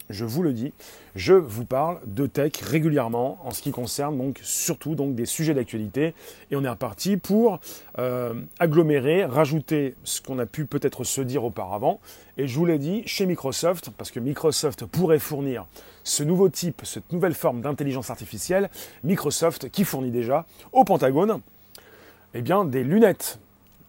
[0.09, 0.73] je vous le dis,
[1.15, 6.15] je vous parle de tech régulièrement en ce qui concerne donc surtout des sujets d'actualité.
[6.49, 7.59] Et on est reparti pour
[7.99, 11.99] euh, agglomérer, rajouter ce qu'on a pu peut-être se dire auparavant.
[12.37, 15.65] Et je vous l'ai dit chez Microsoft parce que Microsoft pourrait fournir
[16.03, 18.69] ce nouveau type, cette nouvelle forme d'intelligence artificielle,
[19.03, 21.39] Microsoft qui fournit déjà au Pentagone
[22.33, 23.39] eh bien des lunettes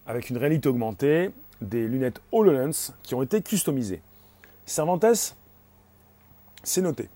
[0.06, 1.30] avec une réalité augmentée,
[1.60, 4.02] des lunettes HoloLens qui ont été customisées.
[4.66, 5.34] Cervantes
[6.62, 7.08] c'est noté.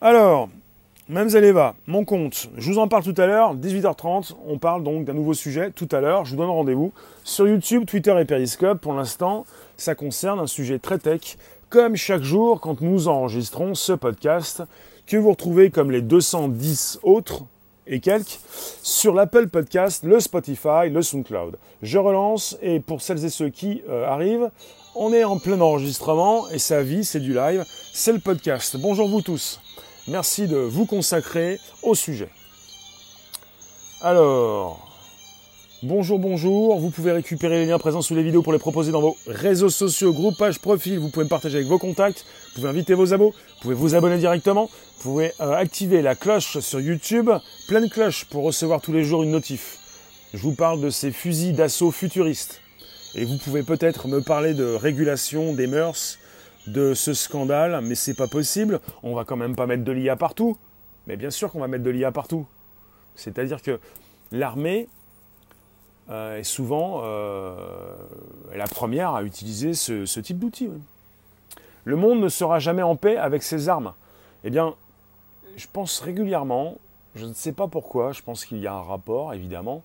[0.00, 0.48] Alors,
[1.08, 5.04] Mamselle Eva, mon compte, je vous en parle tout à l'heure, 18h30, on parle donc
[5.04, 6.92] d'un nouveau sujet tout à l'heure, je vous donne rendez-vous
[7.24, 8.80] sur YouTube, Twitter et Periscope.
[8.80, 9.44] Pour l'instant,
[9.76, 11.36] ça concerne un sujet très tech,
[11.68, 14.62] comme chaque jour quand nous enregistrons ce podcast,
[15.06, 17.44] que vous retrouvez comme les 210 autres
[17.86, 18.38] et quelques
[18.82, 21.58] sur l'Apple Podcast, le Spotify, le SoundCloud.
[21.82, 24.50] Je relance et pour celles et ceux qui euh, arrivent,
[24.94, 28.76] on est en plein enregistrement et sa vie, c'est du live, c'est le podcast.
[28.80, 29.60] Bonjour vous tous.
[30.08, 32.28] Merci de vous consacrer au sujet.
[34.00, 34.93] Alors,
[35.84, 36.78] bonjour, bonjour.
[36.78, 39.68] Vous pouvez récupérer les liens présents sous les vidéos pour les proposer dans vos réseaux
[39.68, 40.98] sociaux, groupes, pages, profils.
[40.98, 42.24] Vous pouvez me partager avec vos contacts.
[42.48, 43.30] Vous pouvez inviter vos abos.
[43.30, 44.70] Vous pouvez vous abonner directement.
[44.98, 47.30] Vous pouvez euh, activer la cloche sur YouTube.
[47.68, 49.78] Pleine cloche pour recevoir tous les jours une notif.
[50.32, 52.60] Je vous parle de ces fusils d'assaut futuristes.
[53.14, 56.18] Et vous pouvez peut-être me parler de régulation des mœurs,
[56.66, 58.80] de ce scandale, mais c'est pas possible.
[59.02, 60.56] On va quand même pas mettre de l'IA partout.
[61.06, 62.46] Mais bien sûr qu'on va mettre de l'IA partout.
[63.14, 63.78] C'est-à-dire que
[64.32, 64.88] l'armée
[66.10, 67.54] euh, est souvent euh,
[68.54, 70.70] la première à utiliser ce, type d'outil.
[71.84, 73.94] Le monde ne sera jamais en paix avec ses armes.
[74.44, 74.74] Eh bien,
[75.56, 76.76] je pense régulièrement,
[77.14, 79.82] je ne sais pas pourquoi, je pense qu'il y a un rapport évidemment,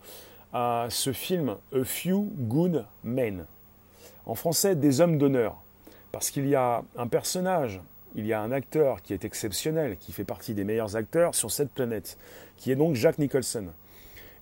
[0.51, 3.45] à ce film A Few Good Men.
[4.25, 5.55] En français, des hommes d'honneur.
[6.11, 7.81] Parce qu'il y a un personnage,
[8.15, 11.51] il y a un acteur qui est exceptionnel, qui fait partie des meilleurs acteurs sur
[11.51, 12.17] cette planète,
[12.57, 13.67] qui est donc Jack Nicholson,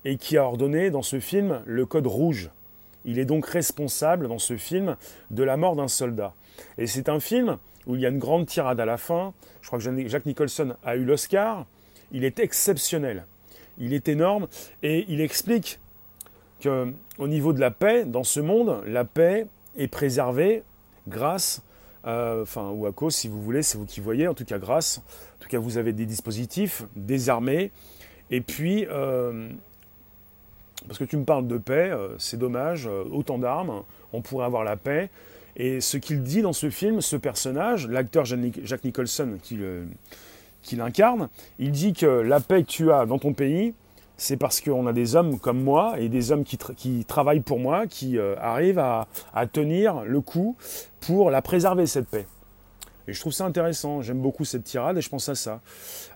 [0.08, 2.50] et qui a ordonné dans ce film le code rouge.
[3.04, 4.96] Il est donc responsable dans ce film
[5.32, 6.34] de la mort d'un soldat.
[6.78, 9.34] Et c'est un film où il y a une grande tirade à la fin.
[9.62, 11.66] Je crois que Jack Nicholson a eu l'Oscar.
[12.14, 13.26] Il est exceptionnel.
[13.80, 14.48] Il est énorme
[14.82, 15.78] et il explique
[16.64, 19.46] qu'au niveau de la paix, dans ce monde, la paix
[19.78, 20.64] est préservée
[21.10, 21.62] grâce,
[22.06, 25.00] enfin, ou à cause, si vous voulez, c'est vous qui voyez, en tout cas grâce,
[25.36, 27.72] en tout cas vous avez des dispositifs, des armées,
[28.30, 29.50] et puis, euh,
[30.88, 34.46] parce que tu me parles de paix, euh, c'est dommage, euh, autant d'armes, on pourrait
[34.46, 35.10] avoir la paix,
[35.56, 41.72] et ce qu'il dit dans ce film, ce personnage, l'acteur Jack Nicholson qui l'incarne, il
[41.72, 43.74] dit que la paix que tu as dans ton pays,
[44.18, 47.86] c'est parce qu'on a des hommes comme moi et des hommes qui, travaillent pour moi,
[47.88, 49.08] qui euh, arrivent à,
[49.52, 50.58] tenir le coup
[51.00, 52.28] pour la préserver, cette paix.
[53.08, 55.62] Et je trouve ça intéressant, j'aime beaucoup cette tirade et je pense à ça.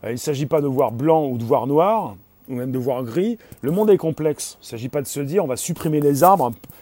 [0.03, 2.17] Il ne s'agit pas de voir blanc ou de voir noir,
[2.51, 3.37] ou même de voir gris.
[3.61, 4.57] Le monde est complexe.
[4.61, 6.21] Il ne s'agit pas de se dire on va supprimer les,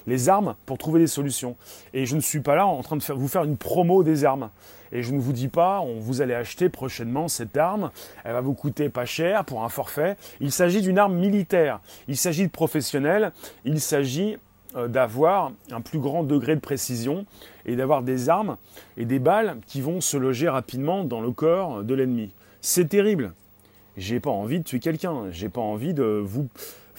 [0.08, 1.55] les armes pour trouver des solutions.
[1.93, 4.49] Et je ne suis pas là en train de vous faire une promo des armes.
[4.91, 7.91] Et je ne vous dis pas, on, vous allez acheter prochainement cette arme,
[8.23, 10.17] elle va vous coûter pas cher pour un forfait.
[10.39, 13.32] Il s'agit d'une arme militaire, il s'agit de professionnels,
[13.65, 14.38] il s'agit
[14.75, 17.25] euh, d'avoir un plus grand degré de précision
[17.65, 18.58] et d'avoir des armes
[18.97, 22.32] et des balles qui vont se loger rapidement dans le corps de l'ennemi.
[22.62, 23.34] C'est terrible.
[23.97, 26.47] J'ai pas envie de tuer quelqu'un, j'ai pas envie de vous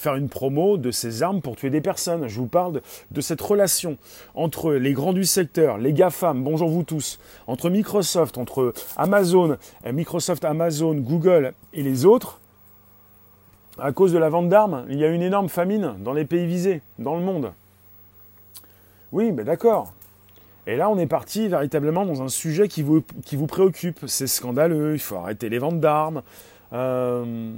[0.00, 2.26] faire une promo de ces armes pour tuer des personnes.
[2.26, 3.98] Je vous parle de, cette relation
[4.34, 9.92] entre les grands du secteur, les GAFAM, bonjour vous tous, entre Microsoft, entre Amazon, euh,
[9.92, 12.40] Microsoft, Amazon, Google et les autres.
[13.78, 16.46] À cause de la vente d'armes, il y a une énorme famine dans les pays
[16.46, 17.52] visés, dans le monde.
[19.12, 19.92] Oui, mais d'accord.
[20.66, 24.00] Et là, on est parti véritablement dans un sujet qui vous, qui vous préoccupe.
[24.06, 26.22] C'est scandaleux, il faut arrêter les ventes d'armes.
[26.72, 27.52] Euh,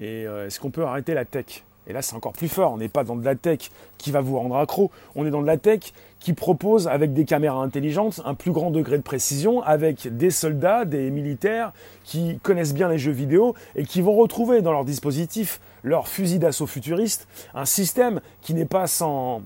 [0.00, 1.64] et euh, est-ce qu'on peut arrêter la tech?
[1.86, 2.72] Et là, c'est encore plus fort.
[2.72, 4.90] On n'est pas dans de la tech qui va vous rendre accro?
[5.16, 8.70] On est dans de la tech qui propose, avec des caméras intelligentes, un plus grand
[8.70, 11.72] degré de précision, avec des soldats, des militaires
[12.04, 16.38] qui connaissent bien les jeux vidéo et qui vont retrouver dans leur dispositif leur fusil
[16.38, 19.42] d'assaut futuriste, un système qui n'est pas sans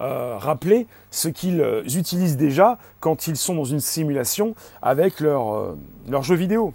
[0.00, 1.64] euh, rappeler ce qu'ils
[1.96, 5.76] utilisent déjà quand ils sont dans une simulation avec leur,
[6.08, 6.74] leur jeu vidéo.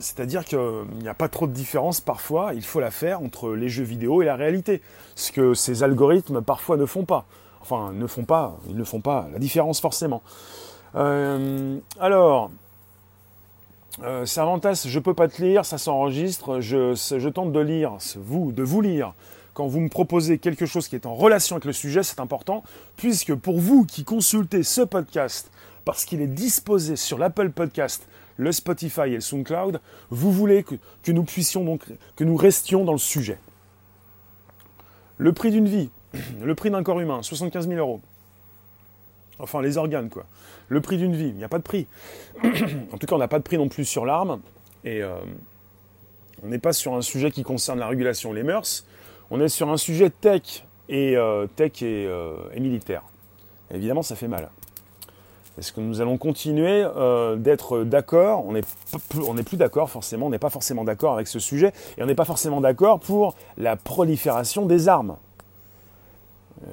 [0.00, 0.58] C'est-à-dire qu'il
[1.00, 4.22] n'y a pas trop de différence parfois, il faut la faire entre les jeux vidéo
[4.22, 4.82] et la réalité.
[5.14, 7.26] Ce que ces algorithmes parfois ne font pas.
[7.60, 10.22] Enfin, ne font pas, ils ne font pas la différence forcément.
[10.96, 12.50] Euh, alors,
[14.02, 16.60] Euh, Cervantes, je peux pas te lire, ça s'enregistre.
[16.60, 19.12] Je, je tente de lire, vous, de vous lire.
[19.52, 22.62] Quand vous me proposez quelque chose qui est en relation avec le sujet, c'est important,
[22.96, 25.50] puisque pour vous qui consultez ce podcast,
[25.84, 28.06] parce qu'il est disposé sur l'Apple Podcast,
[28.40, 31.84] le Spotify et le SoundCloud, vous voulez que, nous puissions donc,
[32.16, 33.38] que nous restions dans le sujet.
[35.18, 35.90] Le prix d'une vie,
[36.42, 38.00] le prix d'un corps humain, 75 000 euros.
[39.38, 40.24] Enfin, les organes, quoi.
[40.68, 41.86] Le prix d'une vie, il n'y a pas de prix.
[42.92, 44.40] en tout cas, on n'a pas de prix non plus sur l'arme.
[44.84, 45.18] Et euh,
[46.42, 48.86] on n'est pas sur un sujet qui concerne la régulation, les mœurs.
[49.30, 53.02] On est sur un sujet tech et euh, euh, et, militaire.
[53.70, 54.50] évidemment, ça fait mal.
[55.60, 56.86] Est-ce que nous allons continuer
[57.36, 58.46] d'être d'accord?
[58.46, 58.54] On
[59.34, 62.14] n'est plus d'accord forcément, on n'est pas forcément d'accord avec ce sujet, et on n'est
[62.14, 65.16] pas forcément d'accord pour la prolifération des armes.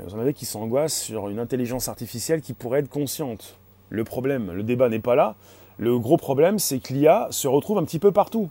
[0.05, 3.57] Vous en avez qui s'angoissent sur une intelligence artificielle qui pourrait être consciente.
[3.89, 5.35] Le problème, le débat n'est pas là.
[5.77, 8.49] Le gros problème, c'est que l'IA se retrouve un petit peu partout.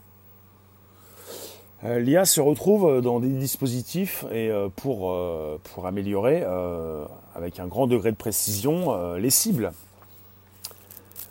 [1.84, 6.44] Euh, L'IA se retrouve dans des dispositifs et euh, euh, pour améliorer
[7.34, 9.72] avec un grand degré de précision les cibles.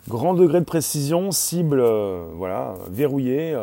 [0.08, 1.82] Grand degré de précision, cible
[2.34, 3.56] voilà, verrouillée,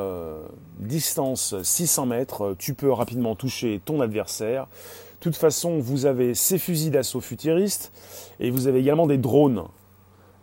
[0.79, 4.63] distance 600 mètres, tu peux rapidement toucher ton adversaire.
[4.63, 7.93] De toute façon, vous avez ces fusils d'assaut futuristes
[8.41, 9.63] et vous avez également des drones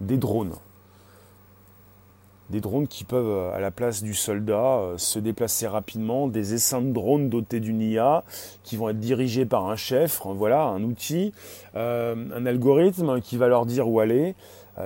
[0.01, 0.55] des drones.
[2.49, 6.55] Des drones qui peuvent, euh, à la place du soldat, euh, se déplacer rapidement, des
[6.55, 8.25] essaims de drones dotés d'une IA
[8.65, 11.33] qui vont être dirigés par un chef, voilà, un outil,
[11.77, 14.35] euh, un algorithme qui va leur dire où aller,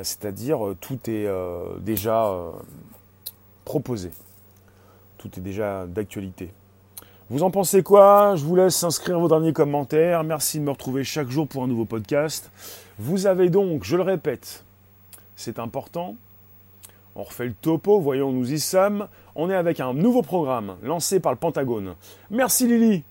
[0.02, 1.28] c'est-à-dire tout est
[1.80, 2.34] déjà
[3.64, 4.10] proposé,
[5.18, 6.50] tout est déjà d'actualité.
[7.30, 8.36] Vous en pensez quoi?
[8.36, 10.24] Je vous laisse inscrire vos derniers commentaires.
[10.24, 12.50] Merci de me retrouver chaque jour pour un nouveau podcast.
[12.98, 14.64] Vous avez donc, je le répète,
[15.34, 16.16] c'est important.
[17.16, 19.08] On refait le topo, voyons, nous y sommes.
[19.36, 21.94] On est avec un nouveau programme lancé par le Pentagone.
[22.30, 23.04] Merci Lily.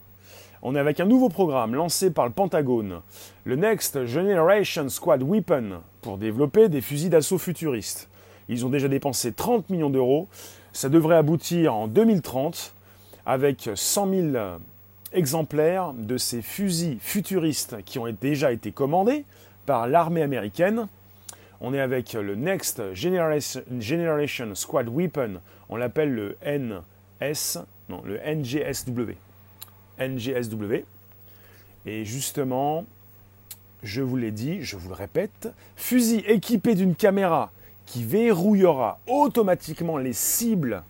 [0.64, 3.02] On est avec un nouveau programme lancé par le Pentagone,
[3.44, 8.10] le Next Generation Squad Weapon, pour développer des fusils d'assaut futuristes.
[8.48, 10.30] Ils ont déjà dépensé 30 millions d'euros.
[10.72, 12.74] Ça devrait aboutir en 2030
[13.26, 14.28] avec 100 000
[15.12, 19.26] exemplaires de ces fusils futuristes qui ont déjà été commandés
[19.66, 20.88] par l'armée américaine
[21.66, 25.40] on est avec le Next Generation, Squad Weapon.
[25.70, 27.60] On l'appelle le NS,
[28.04, 29.14] le NGSW.
[30.08, 30.84] NGSW.
[31.86, 32.86] Et justement,
[33.84, 37.52] je vous l'ai dit, je vous le répète, fusil équipé d'une caméra
[37.86, 40.84] qui verrouillera automatiquement les cibles,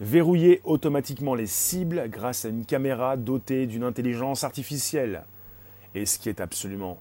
[0.00, 5.24] verrouiller automatiquement les cibles grâce à une caméra dotée d'une intelligence artificielle.
[5.94, 6.98] Et ce qui est absolument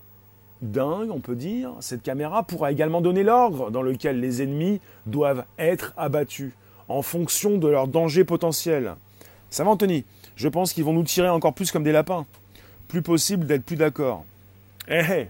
[0.61, 5.45] dingue, on peut dire, cette caméra pourra également donner l'ordre dans lequel les ennemis doivent
[5.59, 6.53] être abattus
[6.87, 8.95] en fonction de leur danger potentiel.
[9.49, 10.05] Ça va Anthony?
[10.35, 12.25] Je pense qu'ils vont nous tirer encore plus comme des lapins.
[12.87, 14.25] Plus possible d'être plus d'accord.
[14.87, 15.27] Eh, eh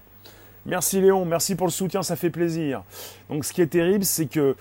[0.66, 2.84] Merci Léon, merci pour le soutien, ça fait plaisir.
[3.30, 4.56] Donc ce qui est terrible, c'est que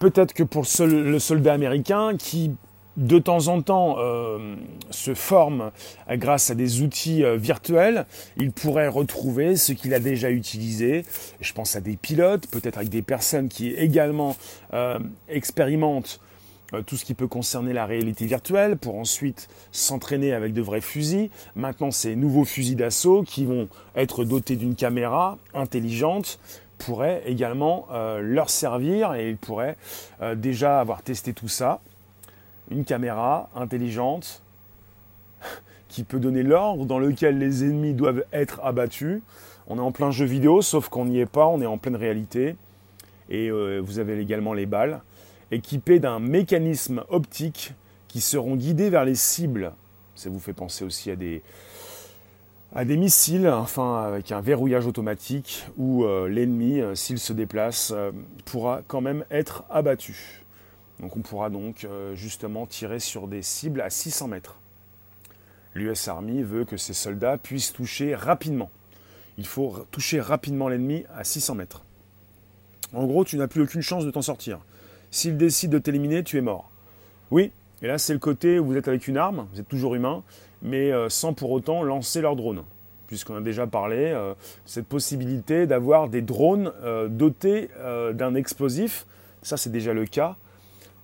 [0.00, 2.50] peut-être que pour le soldat américain qui
[2.96, 4.56] de temps en temps euh,
[4.90, 5.70] se forme
[6.10, 11.04] grâce à des outils euh, virtuels, il pourrait retrouver ce qu'il a déjà utilisé.
[11.40, 14.36] Je pense à des pilotes, peut-être avec des personnes qui également
[14.74, 16.20] euh, expérimentent
[16.82, 21.30] tout ce qui peut concerner la réalité virtuelle pour ensuite s'entraîner avec de vrais fusils.
[21.56, 26.38] Maintenant, ces nouveaux fusils d'assaut qui vont être dotés d'une caméra intelligente
[26.78, 27.86] pourraient également
[28.20, 29.76] leur servir et ils pourraient
[30.36, 31.80] déjà avoir testé tout ça
[32.70, 34.42] une caméra intelligente
[35.88, 39.20] qui peut donner l'ordre dans lequel les ennemis doivent être abattus.
[39.66, 41.96] On est en plein jeu vidéo, sauf qu'on n'y est pas, on est en pleine
[41.96, 42.56] réalité.
[43.30, 45.00] Et euh, vous avez également les balles,
[45.54, 47.72] équipées d'un mécanisme optique
[48.08, 49.72] qui seront guidés vers les cibles.
[50.14, 51.42] Ça vous fait penser aussi à des,
[52.74, 57.92] à des missiles, enfin avec un verrouillage automatique où euh, l'ennemi, euh, s'il se déplace,
[58.44, 60.44] pourra quand même être abattu.
[61.00, 64.56] Donc on pourra donc euh, justement tirer sur des cibles à 600 mètres.
[65.74, 68.70] L'US Army veut que ces soldats puissent toucher rapidement.
[69.36, 71.82] Il faut toucher rapidement l'ennemi à 600 mètres.
[72.92, 74.60] En gros, tu n'as plus aucune chance de t'en sortir.
[75.14, 76.68] S'il décide de t'éliminer, tu es mort.
[77.30, 77.52] Oui,
[77.82, 80.24] et là c'est le côté où vous êtes avec une arme, vous êtes toujours humain,
[80.60, 82.64] mais euh, sans pour autant lancer leur drone.
[83.06, 84.34] Puisqu'on a déjà parlé, euh,
[84.66, 86.72] cette possibilité d'avoir des drones
[87.10, 87.70] dotés
[88.12, 89.06] d'un explosif,
[89.42, 90.34] ça c'est déjà le cas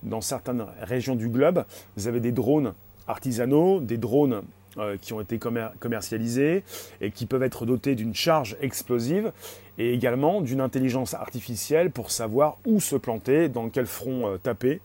[0.02, 1.64] dans certaines régions du globe.
[1.96, 2.74] Vous avez des drones
[3.06, 4.42] artisanaux, des drones
[4.80, 6.64] euh, qui ont été commercialisés
[7.00, 9.32] et qui peuvent être dotés d'une charge explosive
[9.78, 14.80] et également d'une intelligence artificielle pour savoir où se planter, dans quel front euh, taper.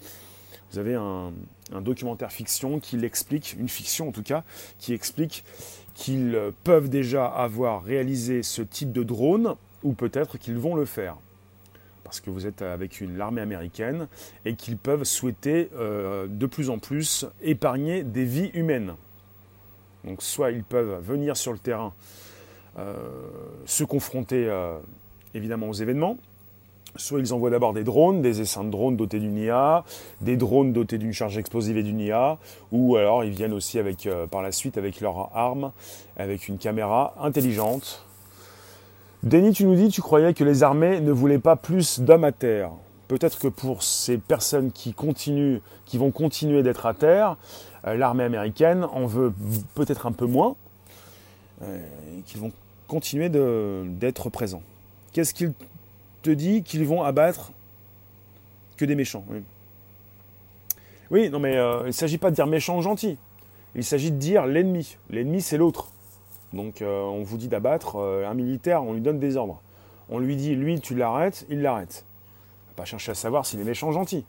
[0.72, 1.32] Vous avez un,
[1.82, 4.44] documentaire fiction qui l'explique, une fiction en tout cas,
[4.78, 5.44] qui explique
[5.94, 11.16] qu'ils peuvent déjà avoir réalisé ce type de drone ou peut-être qu'ils vont le faire.
[12.04, 14.08] Parce que vous êtes avec l'armée américaine
[14.44, 18.94] et qu'ils peuvent souhaiter euh, de plus en plus épargner des vies humaines.
[20.06, 21.94] Donc soit ils peuvent venir sur le terrain,
[22.78, 22.94] euh,
[23.66, 24.78] se confronter euh,
[25.34, 26.18] évidemment aux événements,
[26.96, 29.84] soit ils envoient d'abord des drones, des essaims de drones dotés d'une IA,
[30.22, 32.38] des drones dotés d'une charge explosive et d'une IA,
[32.72, 35.72] ou alors ils viennent aussi euh, par la suite avec leur arme,
[36.18, 38.06] avec une caméra intelligente.
[39.24, 42.32] Denis, tu nous dis, tu croyais que les armées ne voulaient pas plus d'hommes à
[42.32, 42.70] terre.
[43.08, 47.38] Peut-être que pour ces personnes qui continuent, qui vont continuer d'être à terre,
[47.94, 49.34] l'armée américaine en veut
[49.76, 50.56] peut-être un peu moins,
[51.62, 51.80] euh,
[52.26, 52.52] qu'ils vont
[52.88, 54.64] continuer d'être présents.
[55.14, 55.54] Qu'est-ce qu'il
[56.24, 57.52] te dit qu'ils vont abattre
[58.78, 59.24] que des méchants
[61.12, 63.18] Oui, non mais euh, il ne s'agit pas de dire méchant ou gentil.
[63.76, 64.98] Il s'agit de dire l'ennemi.
[65.10, 65.90] L'ennemi, c'est l'autre.
[66.54, 69.62] Donc on vous dit d'abattre un militaire, on lui donne des ordres.
[70.10, 72.06] On lui dit, lui, tu l'arrêtes, il l'arrête
[72.76, 74.26] pas chercher à savoir s'il est méchant ou gentil.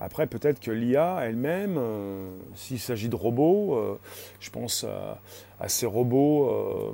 [0.00, 3.98] Après, peut-être que l'IA elle-même, euh, s'il s'agit de robots, euh,
[4.40, 6.92] je pense à, ces robots euh,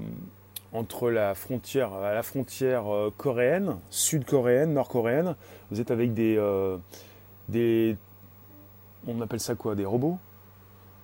[0.72, 2.84] entre la frontière, à la frontière
[3.16, 5.36] coréenne, sud-coréenne, nord-coréenne.
[5.70, 6.38] Vous êtes avec des,
[7.48, 7.96] des,
[9.06, 10.18] on appelle ça quoi, des robots?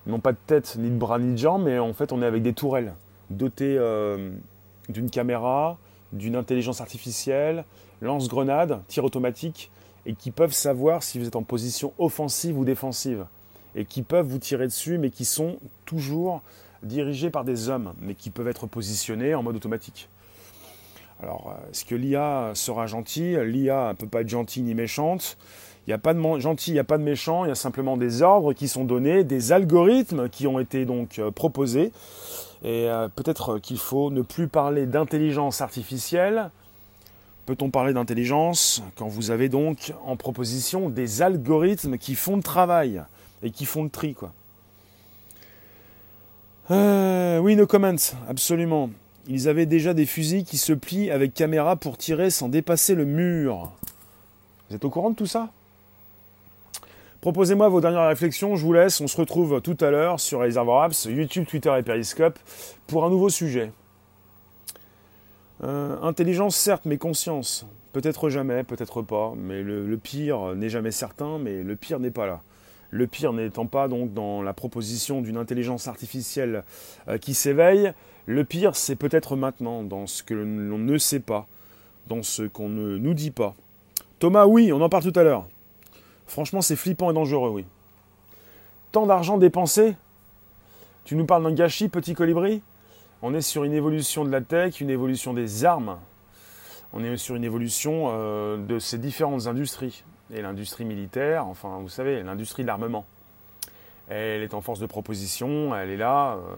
[0.05, 2.25] Non pas de tête, ni de bras, ni de jambes, mais en fait, on est
[2.27, 2.93] avec des tourelles
[3.31, 3.79] dotées
[4.87, 5.79] d'une caméra,
[6.13, 7.65] d'une intelligence artificielle,
[8.01, 9.71] lance-grenade, tir automatique
[10.05, 13.25] et qui peuvent savoir si vous êtes en position offensive ou défensive
[13.75, 16.41] et qui peuvent vous tirer dessus mais qui sont toujours
[16.83, 20.09] dirigés par des hommes mais qui peuvent être positionnés en mode automatique.
[21.21, 23.39] Alors, euh, est-ce que l'IA sera gentille?
[23.45, 25.37] L'IA ne peut pas être gentille ni méchante.
[25.87, 27.55] Il n'y a pas de gentil, il n'y a pas de méchant, il y a
[27.55, 31.91] simplement des ordres qui sont donnés, des algorithmes qui ont été donc euh, proposés.
[32.63, 36.49] Et euh, peut-être qu'il faut ne plus parler d'intelligence artificielle,
[37.45, 43.03] Peut-on parler d'intelligence quand vous avez donc en proposition des algorithmes qui font le travail
[43.43, 44.33] et qui font le tri quoi?
[46.71, 48.89] Euh, Oui, no comments, absolument.
[49.27, 53.05] Ils avaient déjà des fusils qui se plient avec caméra pour tirer sans dépasser le
[53.05, 53.71] mur.
[54.69, 55.49] Vous êtes au courant de tout ça?
[57.21, 59.01] Proposez-moi vos dernières réflexions, je vous laisse.
[59.01, 62.39] On se retrouve tout à l'heure sur Réservoir Apps, YouTube, Twitter et Periscope
[62.87, 63.71] pour un nouveau sujet.
[65.63, 67.65] Euh, intelligence, certes, mais conscience.
[67.93, 72.25] Peut-être jamais, peut-être pas, mais le, pire n'est jamais certain, mais le pire n'est pas
[72.25, 72.41] là.
[72.89, 76.63] Le pire n'étant pas donc dans la proposition d'une intelligence artificielle
[77.07, 77.93] euh, qui s'éveille,
[78.25, 81.47] le pire c'est peut-être maintenant, dans ce que l'on ne sait pas,
[82.07, 83.55] dans ce qu'on ne nous dit pas.
[84.19, 85.47] Thomas, oui, on en parle tout à l'heure.
[86.27, 87.65] Franchement, c'est flippant et dangereux, oui.
[88.91, 89.95] Tant d'argent dépensé?
[91.05, 92.61] Tu nous parles d'un gâchis, petit colibri?
[93.27, 95.97] On est sur une évolution de la tech, une évolution des armes.
[96.93, 100.03] On est sur une évolution euh, de ces différentes industries.
[100.31, 103.03] Et l'industrie militaire, enfin, vous savez, l'industrie de l'armement.
[104.09, 106.33] Elle est en force de proposition, elle est là.
[106.35, 106.55] Euh.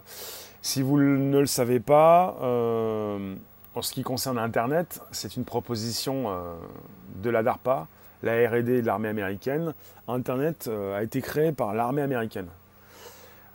[0.60, 3.34] si vous ne le savez pas, euh,
[3.74, 6.26] en ce qui concerne Internet, c'est une proposition
[7.16, 7.86] de la DARPA,
[8.22, 9.72] la RD de l'armée américaine.
[10.06, 12.48] Internet a été créé par l'armée américaine.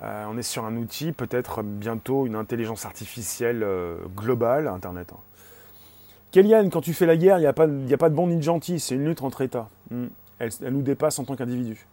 [0.03, 5.09] Euh, on est sur un outil, peut-être bientôt une intelligence artificielle euh, globale, Internet.
[5.13, 5.19] Hein.
[6.31, 8.35] Kellyanne, quand tu fais la guerre, il n'y a, pas, a pas de bon ni
[8.35, 9.69] de gentil, c'est une lutte entre États.
[9.91, 10.07] Hmm.
[10.39, 11.85] Elle, nous dépasse en tant qu'individu.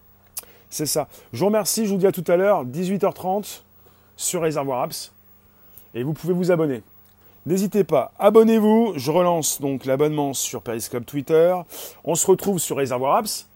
[0.70, 1.08] C'est ça.
[1.32, 3.60] Je vous remercie, je vous dis à tout à l'heure, 18h30
[4.16, 5.12] sur Réservoir Apps.
[5.94, 6.82] Et vous pouvez vous abonner.
[7.46, 8.94] N'hésitez pas, abonnez-vous.
[8.96, 11.54] Je relance donc l'abonnement sur Periscope Twitter.
[12.04, 13.49] On se retrouve sur Réservoir Apps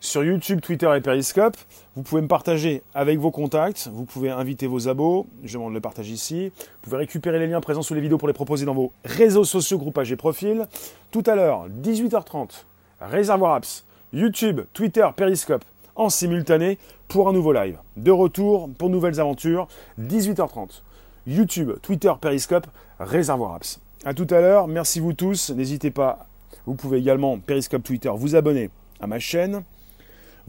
[0.00, 1.56] sur YouTube, Twitter et Periscope.
[1.96, 5.80] Vous pouvez me partager avec vos contacts, vous pouvez inviter vos abos, je demande le
[5.80, 6.48] partage ici.
[6.48, 9.44] Vous pouvez récupérer les liens présents sous les vidéos pour les proposer dans vos réseaux
[9.44, 10.66] sociaux, groupages et profils.
[11.10, 12.64] Tout à l'heure, 18h30,
[13.00, 15.64] Réservoir Apps, YouTube, Twitter, Periscope
[15.96, 16.78] en simultané
[17.08, 17.76] pour un nouveau live.
[17.96, 19.68] De retour pour nouvelles aventures,
[20.00, 20.82] 18h30.
[21.26, 22.66] YouTube, Twitter, Periscope,
[23.00, 23.80] Réservoir Apps.
[24.04, 25.50] A tout à l'heure, merci vous tous.
[25.50, 26.26] N'hésitez pas,
[26.66, 28.70] vous pouvez également, Periscope, Twitter, vous abonner
[29.00, 29.64] à ma chaîne.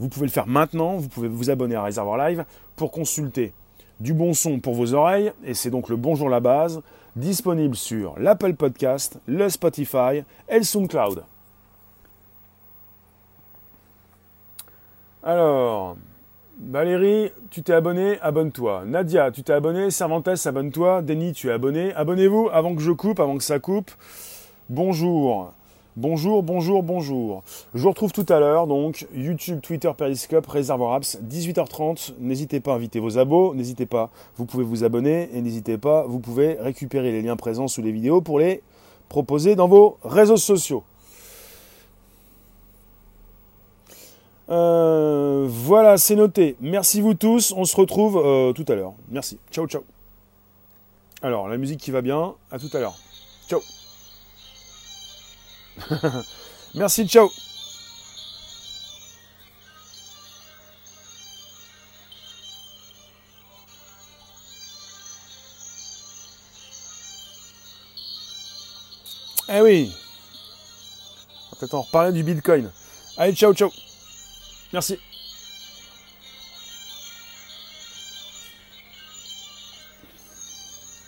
[0.00, 3.52] Vous pouvez le faire maintenant, vous pouvez vous abonner à Réservoir Live pour consulter
[4.00, 6.80] du bon son pour vos oreilles, et c'est donc le Bonjour la base,
[7.16, 11.22] disponible sur l'Apple Podcast, le Spotify et le SoundCloud.
[15.22, 15.98] Alors,
[16.58, 18.84] Valérie, tu t'es abonné, abonne-toi.
[18.86, 21.02] Nadia, tu t'es abonné, Cervantes, abonne-toi.
[21.02, 23.90] Denis, tu es abonné, abonnez-vous avant que je coupe, avant que ça coupe.
[24.70, 25.52] Bonjour.
[26.00, 27.42] Bonjour, bonjour, bonjour.
[27.74, 32.14] Je vous retrouve tout à l'heure, donc YouTube, Twitter, Periscope, Réservoir Apps, 18h30.
[32.20, 36.06] N'hésitez pas à inviter vos abos, n'hésitez pas, vous pouvez vous abonner et n'hésitez pas,
[36.06, 38.62] vous pouvez récupérer les liens présents sous les vidéos pour les
[39.10, 40.84] proposer dans vos réseaux sociaux.
[44.48, 46.56] Euh, voilà, c'est noté.
[46.62, 47.52] Merci vous tous.
[47.54, 48.94] On se retrouve euh, tout à l'heure.
[49.10, 49.38] Merci.
[49.52, 49.82] Ciao, ciao.
[51.20, 52.32] Alors, la musique qui va bien.
[52.50, 52.96] À tout à l'heure.
[53.50, 53.60] Ciao.
[56.74, 57.30] Merci, ciao.
[69.52, 69.92] Eh oui.
[71.58, 72.70] Peut-être en reparler du Bitcoin.
[73.16, 73.70] Allez, ciao, ciao.
[74.72, 74.98] Merci.